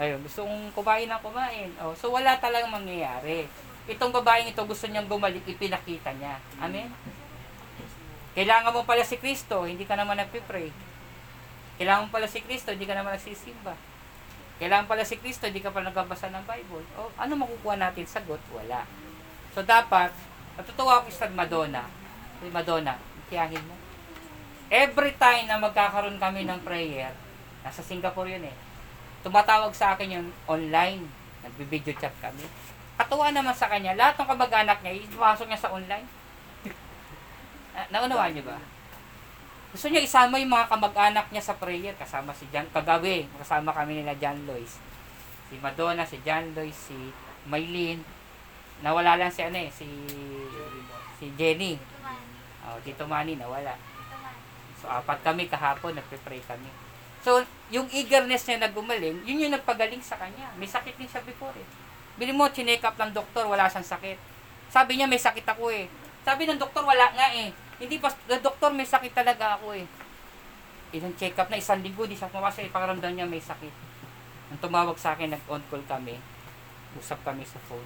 [0.00, 1.68] Ayun, gusto kong kumain ng kumain.
[1.84, 3.44] Oh, so wala talagang mangyayari.
[3.84, 6.40] Itong babaeng ito gusto niyang bumalik, ipinakita niya.
[6.56, 6.88] Amen?
[8.32, 10.72] Kailangan mo pala si Kristo, hindi ka naman nagpipray.
[11.76, 13.76] Kailangan mo pala si Kristo, hindi ka naman nagsisimba.
[14.56, 16.88] Kailangan pala si Kristo, hindi ka pa nagbabasa ng Bible.
[16.96, 18.08] O, ano makukuha natin?
[18.08, 18.40] Sagot?
[18.56, 18.88] Wala.
[19.52, 20.08] So, dapat,
[20.56, 21.84] natutuwa ako sa Madonna.
[22.40, 22.96] Si Madonna,
[23.28, 23.76] tiyahin mo.
[24.72, 27.12] Every time na magkakaroon kami ng prayer,
[27.68, 28.56] nasa Singapore yun eh,
[29.20, 31.04] tumatawag sa akin yung online,
[31.44, 32.48] nagbi-video chat kami.
[32.96, 36.08] Katuwa naman sa kanya, lahat ng kamag-anak niya, ipasok niya sa online.
[37.92, 38.56] Naunawaan niyo ba?
[39.68, 44.00] Gusto niya isama yung mga kamag-anak niya sa prayer, kasama si John, kagabi, kasama kami
[44.00, 44.80] nila John Lois.
[45.52, 46.96] Si Madonna, si John Lois, si
[47.44, 48.00] Maylin,
[48.80, 49.84] nawala lang si ano eh, si,
[51.20, 51.76] si Jenny.
[52.64, 53.76] Oh, Tito Manny, nawala.
[54.80, 56.87] So, apat kami kahapon, nagpe-pray kami.
[57.28, 60.48] So, yung eagerness niya na gumaling, yun yung nagpagaling sa kanya.
[60.56, 61.68] May sakit din siya before eh.
[62.16, 64.16] Bili mo, chinek up ng doktor, wala siyang sakit.
[64.72, 65.92] Sabi niya, may sakit ako eh.
[66.24, 67.52] Sabi ng doktor, wala nga eh.
[67.76, 68.08] Hindi pa,
[68.40, 69.84] doktor, may sakit talaga ako eh.
[70.96, 73.76] Ilang check up na, isang linggo, di siya pumasok, eh, pakiramdam niya may sakit.
[74.48, 76.16] Nung tumawag sa akin, nag-on call kami.
[76.96, 77.84] Usap kami sa phone.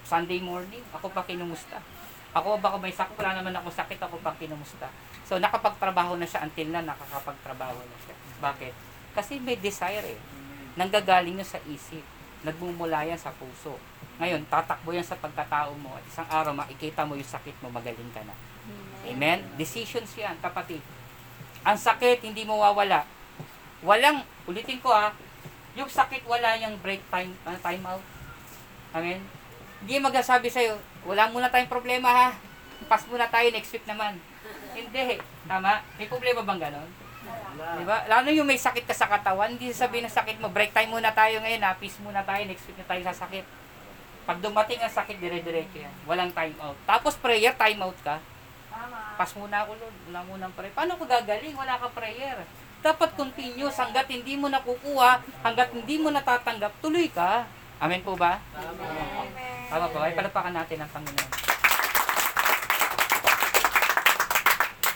[0.00, 1.76] Sunday morning, ako pa kinumusta.
[2.32, 4.88] Ako baka may sakit, wala naman ako sakit, ako pa kinumusta.
[5.28, 8.16] So, nakapagtrabaho na siya until na nakakapagtrabaho na siya.
[8.42, 8.74] Bakit?
[9.14, 10.20] Kasi may desire eh.
[10.74, 12.02] Nanggagaling yun sa isip.
[12.42, 13.78] Nagmumula yan sa puso.
[14.18, 18.10] Ngayon, tatakbo yan sa pagkatao mo at isang araw makikita mo yung sakit mo, magaling
[18.10, 18.34] ka na.
[19.06, 19.46] Amen?
[19.54, 20.82] Decisions yan, kapatid.
[21.62, 23.06] Ang sakit, hindi mo wawala.
[23.86, 25.14] Walang, ulitin ko ha,
[25.78, 28.04] yung sakit wala yung break time, uh, time out.
[28.92, 29.22] Amen?
[29.82, 32.28] Hindi magsasabi sa'yo, wala muna tayong problema ha.
[32.86, 34.18] Pass muna tayo next week naman.
[34.74, 35.18] Hindi.
[35.46, 35.82] Tama?
[35.98, 37.01] May problema bang ganon?
[37.62, 38.04] Di ba?
[38.10, 41.14] Lalo yung may sakit ka sa katawan, hindi sabihin ng sakit mo, break time muna
[41.14, 41.78] tayo ngayon, ha?
[41.78, 43.44] peace muna tayo, next week na tayo sa sakit.
[44.22, 45.90] Pag dumating ang sakit, dire-diretso yan.
[46.06, 46.78] Walang time out.
[46.86, 48.22] Tapos prayer, time out ka.
[48.70, 49.18] Tama.
[49.18, 49.96] Pas muna ako, Lord.
[50.10, 50.70] Wala munang prayer.
[50.70, 51.54] Paano ko gagaling?
[51.58, 52.38] Wala ka prayer.
[52.86, 53.74] Dapat continuous.
[53.74, 57.46] Hanggat hindi mo nakukuha, hanggat hindi mo natatanggap, tuloy ka.
[57.82, 58.38] Amen po ba?
[58.54, 59.66] Amen.
[59.66, 59.98] Tama po.
[59.98, 61.30] Ay, palapakan natin ang Panginoon.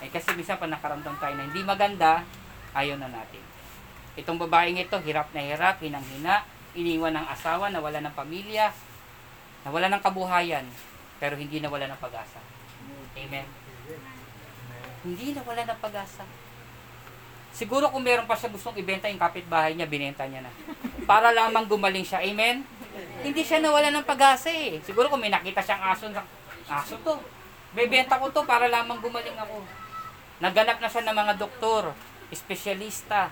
[0.07, 2.23] Eh, kasi minsan pa nakaramdam tayo na hindi maganda,
[2.77, 3.41] ayaw na natin.
[4.17, 6.45] Itong babaeng ito, hirap na hirap, hinang-hina,
[6.77, 8.73] iniwan ng asawa, nawala ng pamilya,
[9.65, 10.65] nawala ng kabuhayan,
[11.17, 12.41] pero hindi nawala ng pag-asa.
[13.17, 13.49] Amen.
[15.05, 16.25] Hindi nawala ng pag-asa.
[17.57, 20.53] Siguro kung meron pa siya gustong ibenta yung kapitbahay niya, binenta niya na.
[21.09, 22.21] Para lamang gumaling siya.
[22.21, 22.61] Amen?
[23.25, 24.77] Hindi siya nawala ng pag-asa eh.
[24.85, 26.13] Siguro kung may nakita siyang aso,
[26.69, 27.17] aso to.
[27.73, 29.65] Bebenta ko to para lamang gumaling ako.
[30.45, 31.97] Naganap na siya ng mga doktor,
[32.31, 33.31] espesyalista.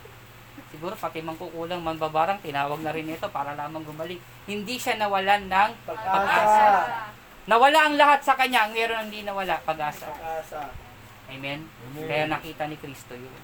[0.71, 4.19] Siguro pati mang kukulang, mambabarang, tinawag na rin ito para lamang gumaling.
[4.47, 7.11] Hindi siya nawalan ng Pag-asa.
[7.45, 10.09] Nawala ang lahat sa kanya, ang meron hindi nawala, pag-asa.
[10.09, 10.73] Pag-asa.
[11.29, 11.69] Amen?
[11.93, 13.35] Kaya nakita ni Kristo yun.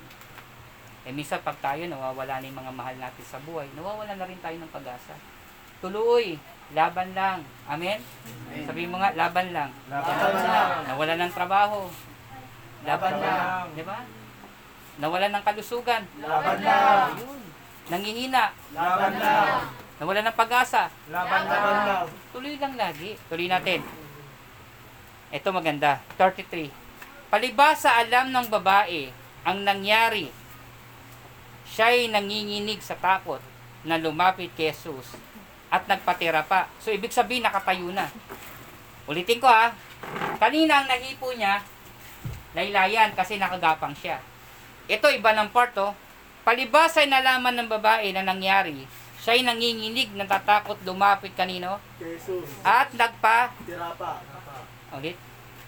[1.05, 4.41] Eh minsan pag tayo nawawala na yung mga mahal natin sa buhay, nawawala na rin
[4.41, 5.17] tayo ng pag-asa.
[5.81, 6.37] Tuloy,
[6.77, 7.41] laban lang.
[7.65, 8.01] Amen?
[8.69, 9.73] Sabihin mo nga, laban lang.
[9.89, 10.69] Laban lang.
[10.93, 11.89] Nawala ng trabaho.
[12.85, 13.37] Laban Laban lang.
[13.49, 13.67] lang.
[13.77, 13.99] Di ba?
[15.01, 16.05] Nawala ng kalusugan.
[16.21, 17.17] Laban lang.
[17.17, 17.43] Ayun.
[17.89, 18.53] Nangihina.
[18.77, 19.73] Laban lang.
[19.97, 20.93] Nawala ng pag-asa.
[21.09, 22.07] Laban lang.
[22.37, 23.17] Tuloy lang lagi.
[23.33, 23.81] Tuloy natin.
[25.33, 26.05] Ito maganda.
[26.21, 26.69] 33.
[27.33, 29.09] Palibas sa alam ng babae
[29.47, 30.29] ang nangyari,
[31.71, 33.41] siya'y nanginginig sa takot
[33.87, 35.17] na lumapit kay Jesus
[35.71, 36.69] at nagpatira pa.
[36.83, 38.11] So, ibig sabihin, nakatayo na.
[39.07, 39.73] Ulitin ko ha.
[40.37, 41.63] Kanina ang nahipo niya,
[42.53, 44.19] laylayan kasi nakagapang siya.
[44.91, 45.95] Ito, iba ng part oh.
[46.43, 48.83] Palibas ay nalaman ng babae na nangyari,
[49.21, 52.49] siya'y nanginginig, natatakot lumapit kanino Jesus.
[52.65, 54.19] at nagpa Tira pa.
[54.91, 55.15] ulit.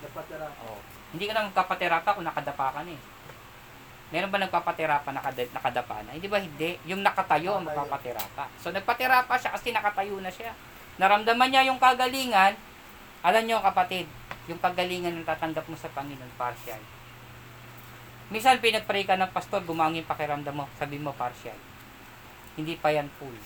[0.03, 0.49] Napatira.
[1.13, 3.01] Hindi ka na magpapaterapa kung nakadapa ka na eh.
[4.11, 6.17] Meron ba nagpapaterapa nakada, nakadapa na?
[6.17, 6.77] Hindi ba hindi?
[6.85, 7.79] Yung nakatayo ang Nakatayo.
[7.79, 8.45] magpapaterapa.
[8.59, 10.53] So nagpaterapa siya kasi nakatayo na siya.
[10.99, 12.57] Naramdaman niya yung kagalingan.
[13.23, 14.09] Alam niyo kapatid,
[14.45, 16.81] yung kagalingan na tatanggap mo sa Panginoon, partial.
[18.33, 21.57] Minsan pinagpray ka ng pastor, gumangin pakiramdam mo, sabi mo partial.
[22.57, 23.37] Hindi pa yan full.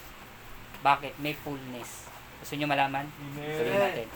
[0.87, 1.19] Bakit?
[1.19, 2.07] May fullness.
[2.39, 3.11] Gusto niyo malaman?
[3.35, 4.07] Tuloy natin.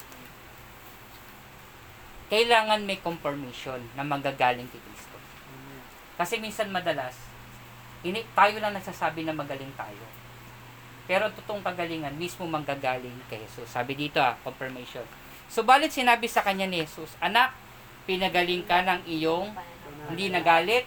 [2.30, 5.18] Kailangan may confirmation na manggagaling kay Kristo.
[6.14, 7.18] Kasi minsan madalas,
[8.06, 10.06] ini tayo lang nagsasabi na magaling tayo.
[11.10, 13.66] Pero totoong kagalingan, mismo manggagaling kay Jesus.
[13.66, 15.02] Sabi dito ah, confirmation.
[15.50, 17.50] Subalit sinabi sa kanya ni Jesus, Anak,
[18.06, 19.50] pinagaling ka ng iyong
[20.10, 20.84] hindi nagalit,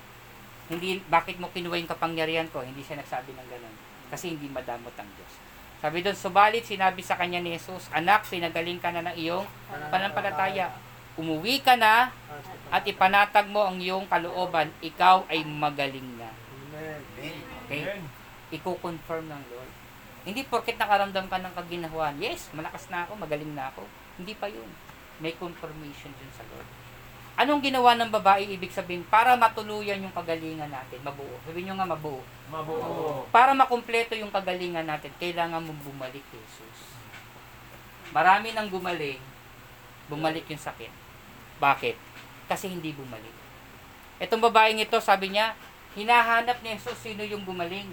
[0.72, 2.64] hindi, bakit mo kinuha yung kapangyarihan ko?
[2.64, 3.76] Hindi siya nagsabi ng ganun.
[4.08, 5.34] Kasi hindi madamot ang Diyos.
[5.84, 9.44] Sabi doon, subalit sinabi sa kanya ni Jesus, Anak, pinagaling ka na ng iyong
[9.92, 10.72] pananampalataya.
[11.20, 12.16] Umuwi ka na
[12.72, 16.32] at ipanatag mo ang iyong kalooban, ikaw ay magaling na.
[17.68, 18.00] Okay?
[18.56, 19.72] Iko-confirm ng Lord.
[20.24, 23.84] Hindi porket nakaramdam ka ng kaginahuan, yes, malakas na ako, magaling na ako.
[24.16, 24.72] Hindi pa yun.
[25.20, 26.83] May confirmation dun sa Lord.
[27.34, 31.34] Anong ginawa ng babae, ibig sabihin, para matuluyan yung kagalingan natin, mabuo.
[31.50, 32.22] Sabihin nyo nga mabuo.
[32.54, 33.26] Mabuo.
[33.34, 36.94] Para makumpleto yung kagalingan natin, kailangan mong bumalik kay Jesus.
[38.14, 39.18] Marami nang gumaling,
[40.06, 40.94] bumalik yung sakit.
[41.58, 41.98] Bakit?
[42.46, 43.34] Kasi hindi bumalik.
[44.22, 45.58] Itong babaeng ito, sabi niya,
[45.98, 47.90] hinahanap ni Jesus sino yung gumaling.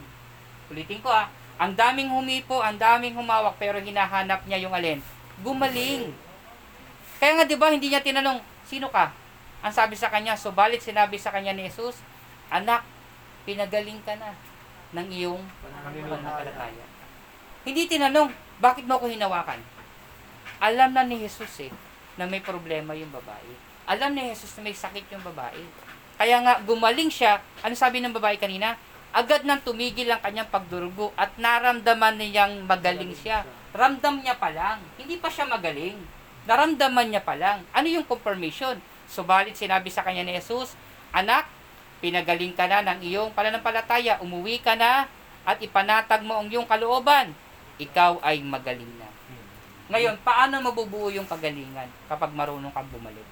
[0.69, 5.01] Ulitin ko ah, ang daming humipo, ang daming humawak, pero hinahanap niya yung alin?
[5.41, 6.13] Gumaling.
[7.21, 9.13] Kaya nga 'di ba hindi niya tinanong, sino ka?
[9.61, 12.01] Ang sabi sa kanya, subalit sinabi sa kanya ni Jesus,
[12.49, 12.81] anak,
[13.45, 14.33] pinagaling ka na
[14.97, 16.85] ng iyong pananampalataya.
[17.61, 19.61] Hindi tinanong, bakit mo ako hinawakan?
[20.65, 21.73] Alam na ni Jesus eh,
[22.17, 23.53] na may problema yung babae.
[23.85, 25.61] Alam ni Jesus na may sakit yung babae.
[26.21, 27.41] Kaya nga, gumaling siya.
[27.65, 28.77] Ano sabi ng babae kanina?
[29.13, 33.45] Agad nang tumigil ang kanyang pagdurugo at naramdaman niyang magaling siya.
[33.73, 34.81] Ramdam niya pa lang.
[34.97, 35.97] Hindi pa siya magaling.
[36.45, 37.65] Naramdaman niya pa lang.
[37.73, 38.79] Ano yung confirmation?
[39.11, 40.79] Subalit sinabi sa kanya ni Jesus,
[41.11, 41.51] Anak,
[41.99, 44.23] pinagaling ka na ng iyong pananampalataya.
[44.23, 45.11] Umuwi ka na
[45.43, 47.35] at ipanatag mo ang iyong kalooban.
[47.83, 49.11] Ikaw ay magaling na.
[49.91, 53.27] Ngayon, paano mabubuo yung kagalingan kapag marunong kang bumalik?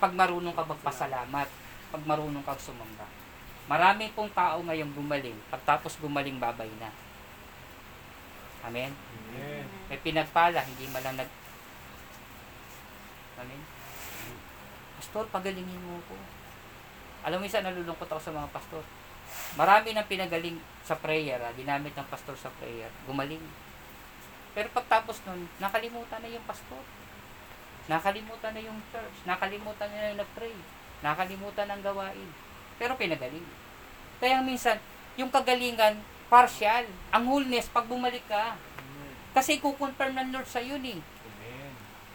[0.00, 1.48] Pag marunong ka magpasalamat,
[1.92, 3.04] pag marunong kang sumamba.
[3.68, 6.88] Marami pong tao ngayong gumaling, pagtapos gumaling babay na.
[8.64, 8.96] Amen?
[9.92, 11.30] May pinagpala, hindi man lang nag...
[13.36, 13.75] Amen?
[15.06, 16.18] Pastor, pagalingin mo ko.
[17.22, 18.82] Alam mo isa, nalulungkot ako sa mga pastor.
[19.54, 23.38] Marami nang pinagaling sa prayer, ah, ginamit ng pastor sa prayer, gumaling.
[24.50, 26.82] Pero pagtapos nun, nakalimutan na yung pastor.
[27.86, 29.22] Nakalimutan na yung church.
[29.30, 30.58] Nakalimutan na yung nag-pray.
[31.06, 32.30] Nakalimutan ang gawain.
[32.74, 33.46] Pero pinagaling.
[34.18, 34.82] Kaya minsan,
[35.14, 36.82] yung kagalingan, partial.
[37.14, 38.58] Ang wholeness, pag bumalik ka.
[39.38, 40.98] Kasi kukonfirm ng Lord sa yun eh.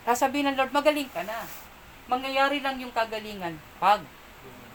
[0.03, 1.47] Sasabihin ng Lord, magaling ka na.
[2.11, 4.03] Mangyayari lang yung kagalingan pag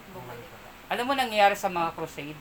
[0.09, 0.49] Bumalik.
[0.89, 2.39] alam mo nangyayari sa mga crusade?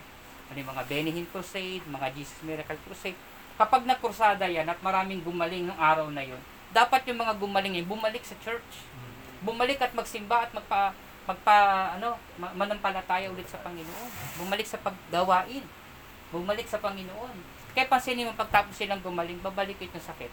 [0.49, 3.19] Ano yung mga Benihin Crusade, mga Jesus Miracle Crusade.
[3.61, 6.41] Kapag nagkrusada yan at maraming gumaling ng araw na yun,
[6.73, 8.89] dapat yung mga gumaling yun, bumalik sa church.
[9.45, 10.97] Bumalik at magsimba at magpa,
[11.29, 11.57] magpa
[12.01, 14.11] ano, ma- manampalataya ulit sa Panginoon.
[14.41, 15.65] Bumalik sa paggawain.
[16.33, 17.37] Bumalik sa Panginoon.
[17.77, 20.33] Kaya pansinin mo, pagtapos silang gumaling, babalik yung sakit.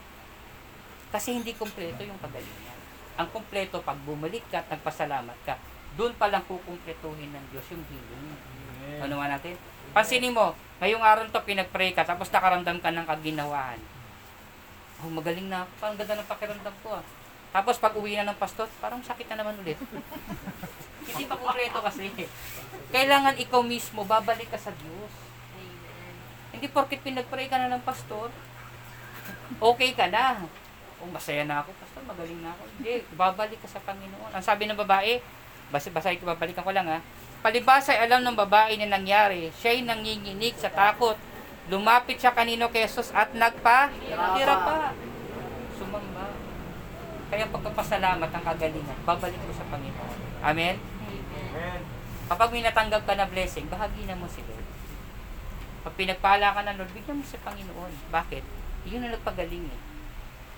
[1.12, 2.73] Kasi hindi kumpleto yung kagalingan.
[3.14, 5.58] Ang kumpleto, pag bumalik ka at nagpasalamat ka,
[5.94, 8.26] doon pa lang kukumpletuhin ng Diyos yung healing.
[9.06, 9.54] Ano nga natin?
[9.94, 13.78] Pansinin mo, ngayong araw to pinag-pray ka, tapos nakaramdam ka ng kaginawahan.
[15.06, 15.72] Oh, magaling na ako.
[15.78, 17.06] Parang ganda ng pakiramdam ko ah.
[17.54, 19.78] Tapos pag uwi na ng pastor, parang sakit na naman ulit.
[21.14, 22.10] Hindi pa kumpleto kasi.
[22.90, 25.14] Kailangan ikaw mismo, babalik ka sa Diyos.
[25.54, 26.16] Amen.
[26.58, 28.34] Hindi porkit pinag-pray ka na ng pastor,
[29.62, 30.50] okay ka na.
[31.04, 32.64] Oh, masaya na ako, pastor, magaling na ako.
[32.80, 34.32] Hindi, babalik ka sa Panginoon.
[34.32, 35.24] Ang sabi ng babae,
[35.74, 37.00] basta basahin ko, babalikan ko lang ha.
[37.44, 39.52] Palibasa ay alam ng babae na nangyari.
[39.60, 41.20] Siya'y nanginginig sa takot.
[41.68, 44.96] Lumapit siya kanino kay Jesus at nagpa-tira pa.
[45.76, 46.32] Sumamba.
[47.28, 50.18] Kaya pagkapasalamat ang kagalingan, babalik mo sa Panginoon.
[50.44, 50.76] Amen?
[50.80, 51.82] Amen.
[52.32, 54.68] Kapag may natanggap ka na blessing, bahagi na mo si Lord.
[55.84, 57.92] Pag pinagpala ka ng Lord, bigyan mo si Panginoon.
[58.08, 58.44] Bakit?
[58.88, 59.80] Yun ang nagpagaling eh.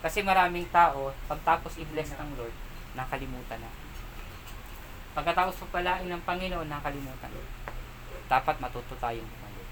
[0.04, 2.56] Kasi maraming tao, pagtapos i-bless ng Lord,
[2.96, 3.72] nakalimutan na.
[5.16, 7.44] Pagkatapos pagpalain ng Panginoon, nakalimutan na.
[8.26, 9.70] Dapat matuto tayong bumalik.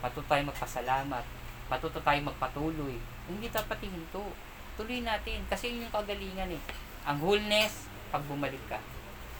[0.00, 1.24] Matuto tayong magpasalamat.
[1.68, 2.96] Matuto tayong magpatuloy.
[3.30, 4.34] Hindi dapat hihinto.
[4.74, 5.46] Tuloy natin.
[5.46, 6.62] Kasi yun yung kagalingan eh.
[7.04, 8.80] Ang wholeness, pag bumalik ka.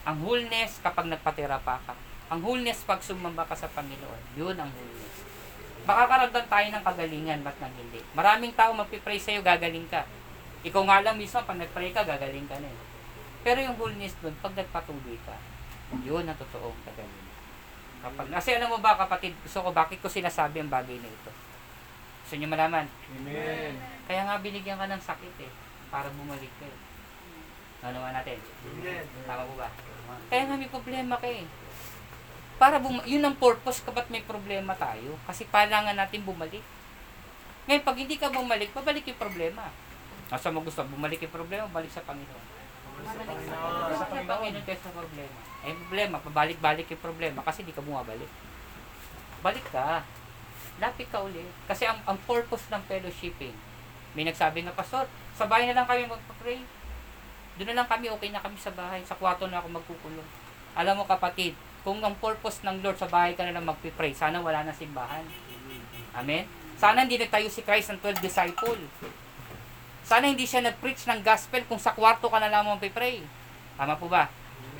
[0.05, 1.97] Ang wholeness, kapag nagpatira pa ka.
[2.29, 4.37] Ang wholeness, pag sumamba ka sa Panginoon.
[4.37, 5.24] Yun ang wholeness.
[5.85, 8.01] Makakaramdam tayo ng kagalingan, ba't nang hindi?
[8.17, 10.01] Maraming tao magpipray sa'yo, gagaling ka.
[10.65, 12.79] Ikaw nga lang mismo, pag nagpray ka, gagaling ka na eh.
[13.45, 15.37] Pero yung wholeness dun, pag nagpatuloy ka,
[16.01, 17.25] yun ang totoong kagalingan.
[18.01, 21.31] Kapag, kasi alam mo ba kapatid, gusto ko, bakit ko sinasabi ang bagay na ito?
[22.25, 22.89] Gusto nyo malaman?
[23.13, 23.73] Amen.
[24.09, 25.51] Kaya nga binigyan ka ng sakit eh,
[25.93, 26.77] para bumalik ka eh.
[27.85, 28.41] Ano naman natin?
[28.41, 29.05] Amen.
[29.29, 29.69] Tama po ba?
[30.33, 31.45] Kaya nga may problema ka eh.
[32.55, 35.19] Para bum- yun ang purpose kapag may problema tayo.
[35.27, 36.63] Kasi kailangan natin bumalik.
[37.67, 39.67] Ngayon, pag hindi ka bumalik, babalik yung problema.
[40.31, 42.45] Asa mo gusto, bumalik yung problema, balik sa Panginoon.
[42.95, 45.37] Bumalik sa sa Panginoon kayo sa problema.
[45.65, 48.29] Eh, problema, pabalik-balik yung problema kasi hindi ka bumabalik.
[49.41, 50.05] Balik ka.
[50.79, 51.49] Lapit ka ulit.
[51.67, 53.55] Kasi ang, ang purpose ng fellowshipping,
[54.15, 56.63] may nagsabi nga, Pastor, sa bahay na lang kami magpa-pray.
[57.59, 59.03] Doon na lang kami, okay na kami sa bahay.
[59.03, 60.29] Sa kwarto na ako magkukulong.
[60.75, 61.55] Alam mo kapatid,
[61.85, 65.21] kung ang purpose ng Lord sa bahay ka na lang magpipray, sana wala na simbahan.
[66.17, 66.49] Amen?
[66.81, 68.81] Sana hindi nagtayo si Christ ng 12 disciple.
[70.01, 73.21] Sana hindi siya nag-preach ng gospel kung sa kwarto ka na lang magpipray.
[73.77, 74.25] Tama po ba?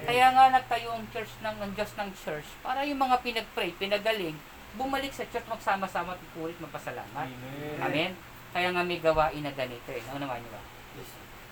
[0.01, 4.35] Kaya nga nagtayo ang church ng, ng Diyos ng church para yung mga pinag-pray, pinagaling,
[4.73, 7.29] bumalik sa church magsama-sama at pulit magpasalamat.
[7.29, 7.77] Amen.
[7.85, 8.11] Amen?
[8.49, 10.01] Kaya nga may gawain na ganito eh.
[10.09, 10.61] Ano naman nyo ba?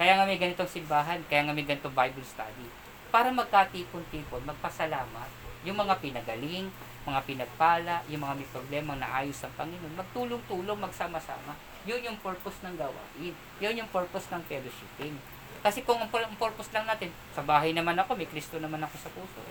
[0.01, 2.65] Kaya nga may ganitong simbahan, kaya nga may ganitong Bible study.
[3.13, 5.29] Para magkatipon-tipon, magpasalamat,
[5.61, 6.65] yung mga pinagaling,
[7.05, 11.53] mga pinagpala, yung mga may problema na ayos ng Panginoon, magtulong-tulong, magsama-sama.
[11.85, 13.37] Yun yung purpose ng gawain.
[13.61, 15.13] Yun yung purpose ng fellowshipping.
[15.61, 18.81] Kasi kung ang pur- ang purpose lang natin, sa bahay naman ako, may Kristo naman
[18.81, 19.45] ako sa puso.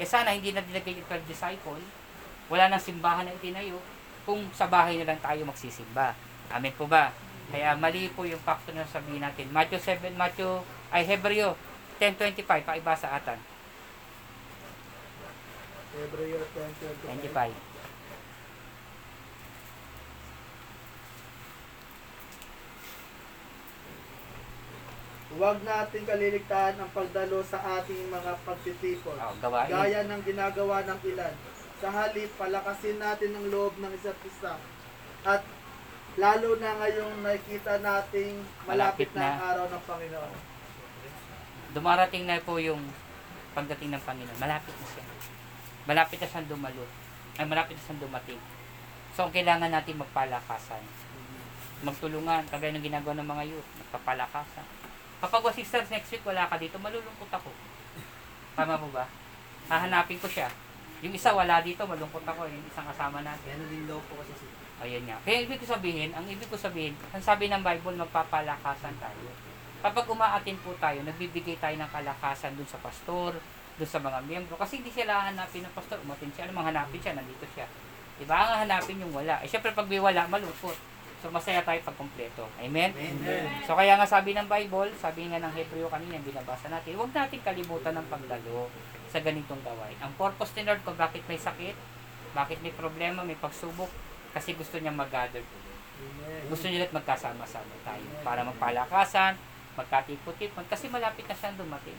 [0.00, 1.84] Eh sana hindi na dinagay 12 disciple,
[2.48, 3.76] wala nang simbahan na itinayo,
[4.24, 6.16] kung sa bahay na lang tayo magsisimba.
[6.48, 7.12] Amen po ba?
[7.52, 9.52] Kaya mali po yung factor na sabihin natin.
[9.52, 11.60] Matthew 7, Matthew, ay Hebreo
[12.02, 13.38] 10.25, pakibasa atan.
[15.94, 17.30] Hebreo 10:25.
[17.30, 17.54] 25.
[25.32, 29.16] Huwag nating kaliligtaan ang pagdalo sa ating mga pagtitipon.
[29.16, 29.70] Oh, gawain.
[29.70, 31.34] Gaya ng ginagawa ng ilan.
[31.80, 34.58] Sa halip, palakasin natin ang loob ng isa't isa.
[35.22, 35.46] At
[36.18, 39.48] lalo na ngayong nakikita nating malapit, Malapit na ang na.
[39.54, 40.51] araw ng Panginoon.
[41.72, 42.80] Dumarating na po yung
[43.56, 44.38] pagdating ng Panginoon.
[44.40, 45.04] Malapit na siya.
[45.88, 46.84] Malapit na siyang dumalo.
[47.40, 48.40] Ay, malapit na siyang dumating.
[49.16, 50.84] So, ang kailangan natin magpalakasan.
[51.82, 53.68] Magtulungan, kagaya ng ginagawa ng mga youth.
[53.80, 54.66] Magpapalakasan.
[55.24, 57.50] Kapag was sisters next week wala ka dito, malulungkot ako.
[58.52, 59.08] Tama po ba?
[59.72, 60.52] Hahanapin ko siya.
[61.00, 63.58] Yung isa wala dito, malungkot ako, yung isang kasama natin.
[63.58, 64.46] Ano din daw po kasi si
[64.82, 65.14] Ayun nga.
[65.22, 69.30] Kaya ibig ko sabihin, ang ibig ko sabihin, ang sabi ng Bible, magpapalakasan tayo.
[69.82, 73.34] Kapag umaatin po tayo, nagbibigay tayo ng kalakasan dun sa pastor,
[73.74, 74.54] dun sa mga miyembro.
[74.54, 76.46] Kasi hindi sila hanapin ng pastor, umatin siya.
[76.46, 77.66] Ano hanapin siya, nandito siya.
[78.14, 78.38] Diba?
[78.38, 79.42] Ang hanapin yung wala.
[79.42, 80.78] Eh, syempre pag may wala, malungkot.
[81.18, 82.46] So, masaya tayo pag kompleto.
[82.62, 82.94] Amen?
[82.94, 83.46] Amen.
[83.66, 87.42] So, kaya nga sabi ng Bible, sabi nga ng Hebreo kanina, binabasa natin, huwag natin
[87.42, 88.70] kalimutan ng pagdalo
[89.10, 89.98] sa ganitong gawain.
[89.98, 91.74] Ang purpose ni Lord kung bakit may sakit,
[92.34, 93.90] bakit may problema, may pagsubok,
[94.34, 95.42] kasi gusto niya mag-gather.
[96.50, 99.38] Gusto niya ulit magkasama-sama tayo para magpalakasan,
[99.76, 101.96] magkatipot-tipon, kasi malapit na siyang dumating.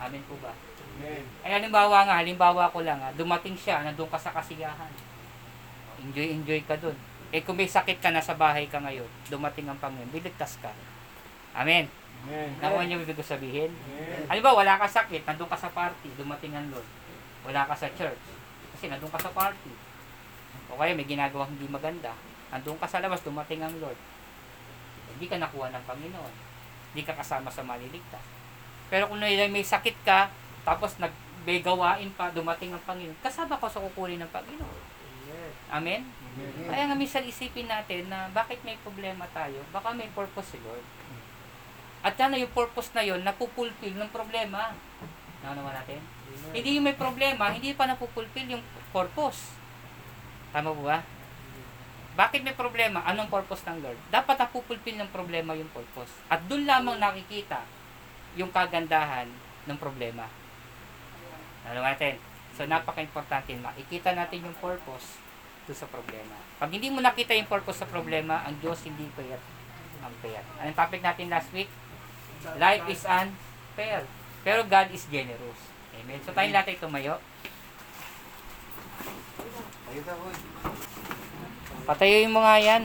[0.00, 0.52] Amen po ba?
[0.98, 1.24] Amen.
[1.44, 4.92] Ay halimbawa nga, halimbawa ko lang, ha, dumating siya, nandun ka sa kasiyahan.
[6.02, 6.96] Enjoy-enjoy ka dun.
[7.32, 10.72] Eh kung may sakit ka, nasa bahay ka ngayon, dumating ang Panginoon, biligtas ka.
[11.56, 11.88] Amen.
[12.28, 12.50] Amen.
[12.60, 13.72] Nakuha niyo ibig ko sabihin?
[13.72, 14.28] Amen.
[14.28, 16.88] Halimbawa, wala ka sakit, nandun ka sa party, dumating ang Lord.
[17.42, 18.22] Wala ka sa church,
[18.76, 19.72] kasi nandun ka sa party.
[20.72, 22.12] O kaya may ginagawa hindi maganda,
[22.52, 23.96] nandun ka sa labas, dumating ang Lord.
[25.12, 26.51] Hindi ka nakuha ng Panginoon.
[26.92, 28.22] Hindi ka kasama sa maliligtas.
[28.92, 30.28] Pero kung may may sakit ka,
[30.62, 31.12] tapos nag
[31.42, 34.78] may gawain pa, dumating ang Panginoon, kasama ka sa kukunin ng Panginoon.
[35.72, 36.06] Amen?
[36.06, 36.68] Amen.
[36.70, 40.84] Kaya nga minsan isipin natin na bakit may problema tayo, baka may purpose si Lord.
[42.02, 44.74] At sana yung purpose na yon napupulfill ng problema.
[45.42, 46.02] Nakanawa natin?
[46.50, 49.54] Hindi yung may problema, hindi pa napupulfill yung purpose.
[50.50, 51.02] Tama po ba?
[52.12, 53.00] Bakit may problema?
[53.08, 53.98] Anong purpose ng Lord?
[54.12, 56.12] Dapat napupulfill ng problema yung purpose.
[56.28, 57.64] At doon lamang nakikita
[58.36, 59.28] yung kagandahan
[59.64, 60.28] ng problema.
[61.64, 62.20] Nakanawa natin?
[62.52, 65.16] So, napaka-importante makikita natin yung purpose
[65.64, 66.36] to sa problema.
[66.60, 69.40] Pag hindi mo nakita yung purpose sa problema, ang Diyos hindi payat
[70.02, 70.44] ang payat.
[70.58, 71.70] Anong topic natin last week?
[72.58, 74.02] Life is unfair.
[74.42, 75.60] Pero God is generous.
[75.94, 76.18] Amen.
[76.26, 77.22] So tayong lahat ay tumayo.
[79.92, 80.90] Ayun
[81.82, 81.90] ako.
[81.90, 82.82] Patayo yung mga yan.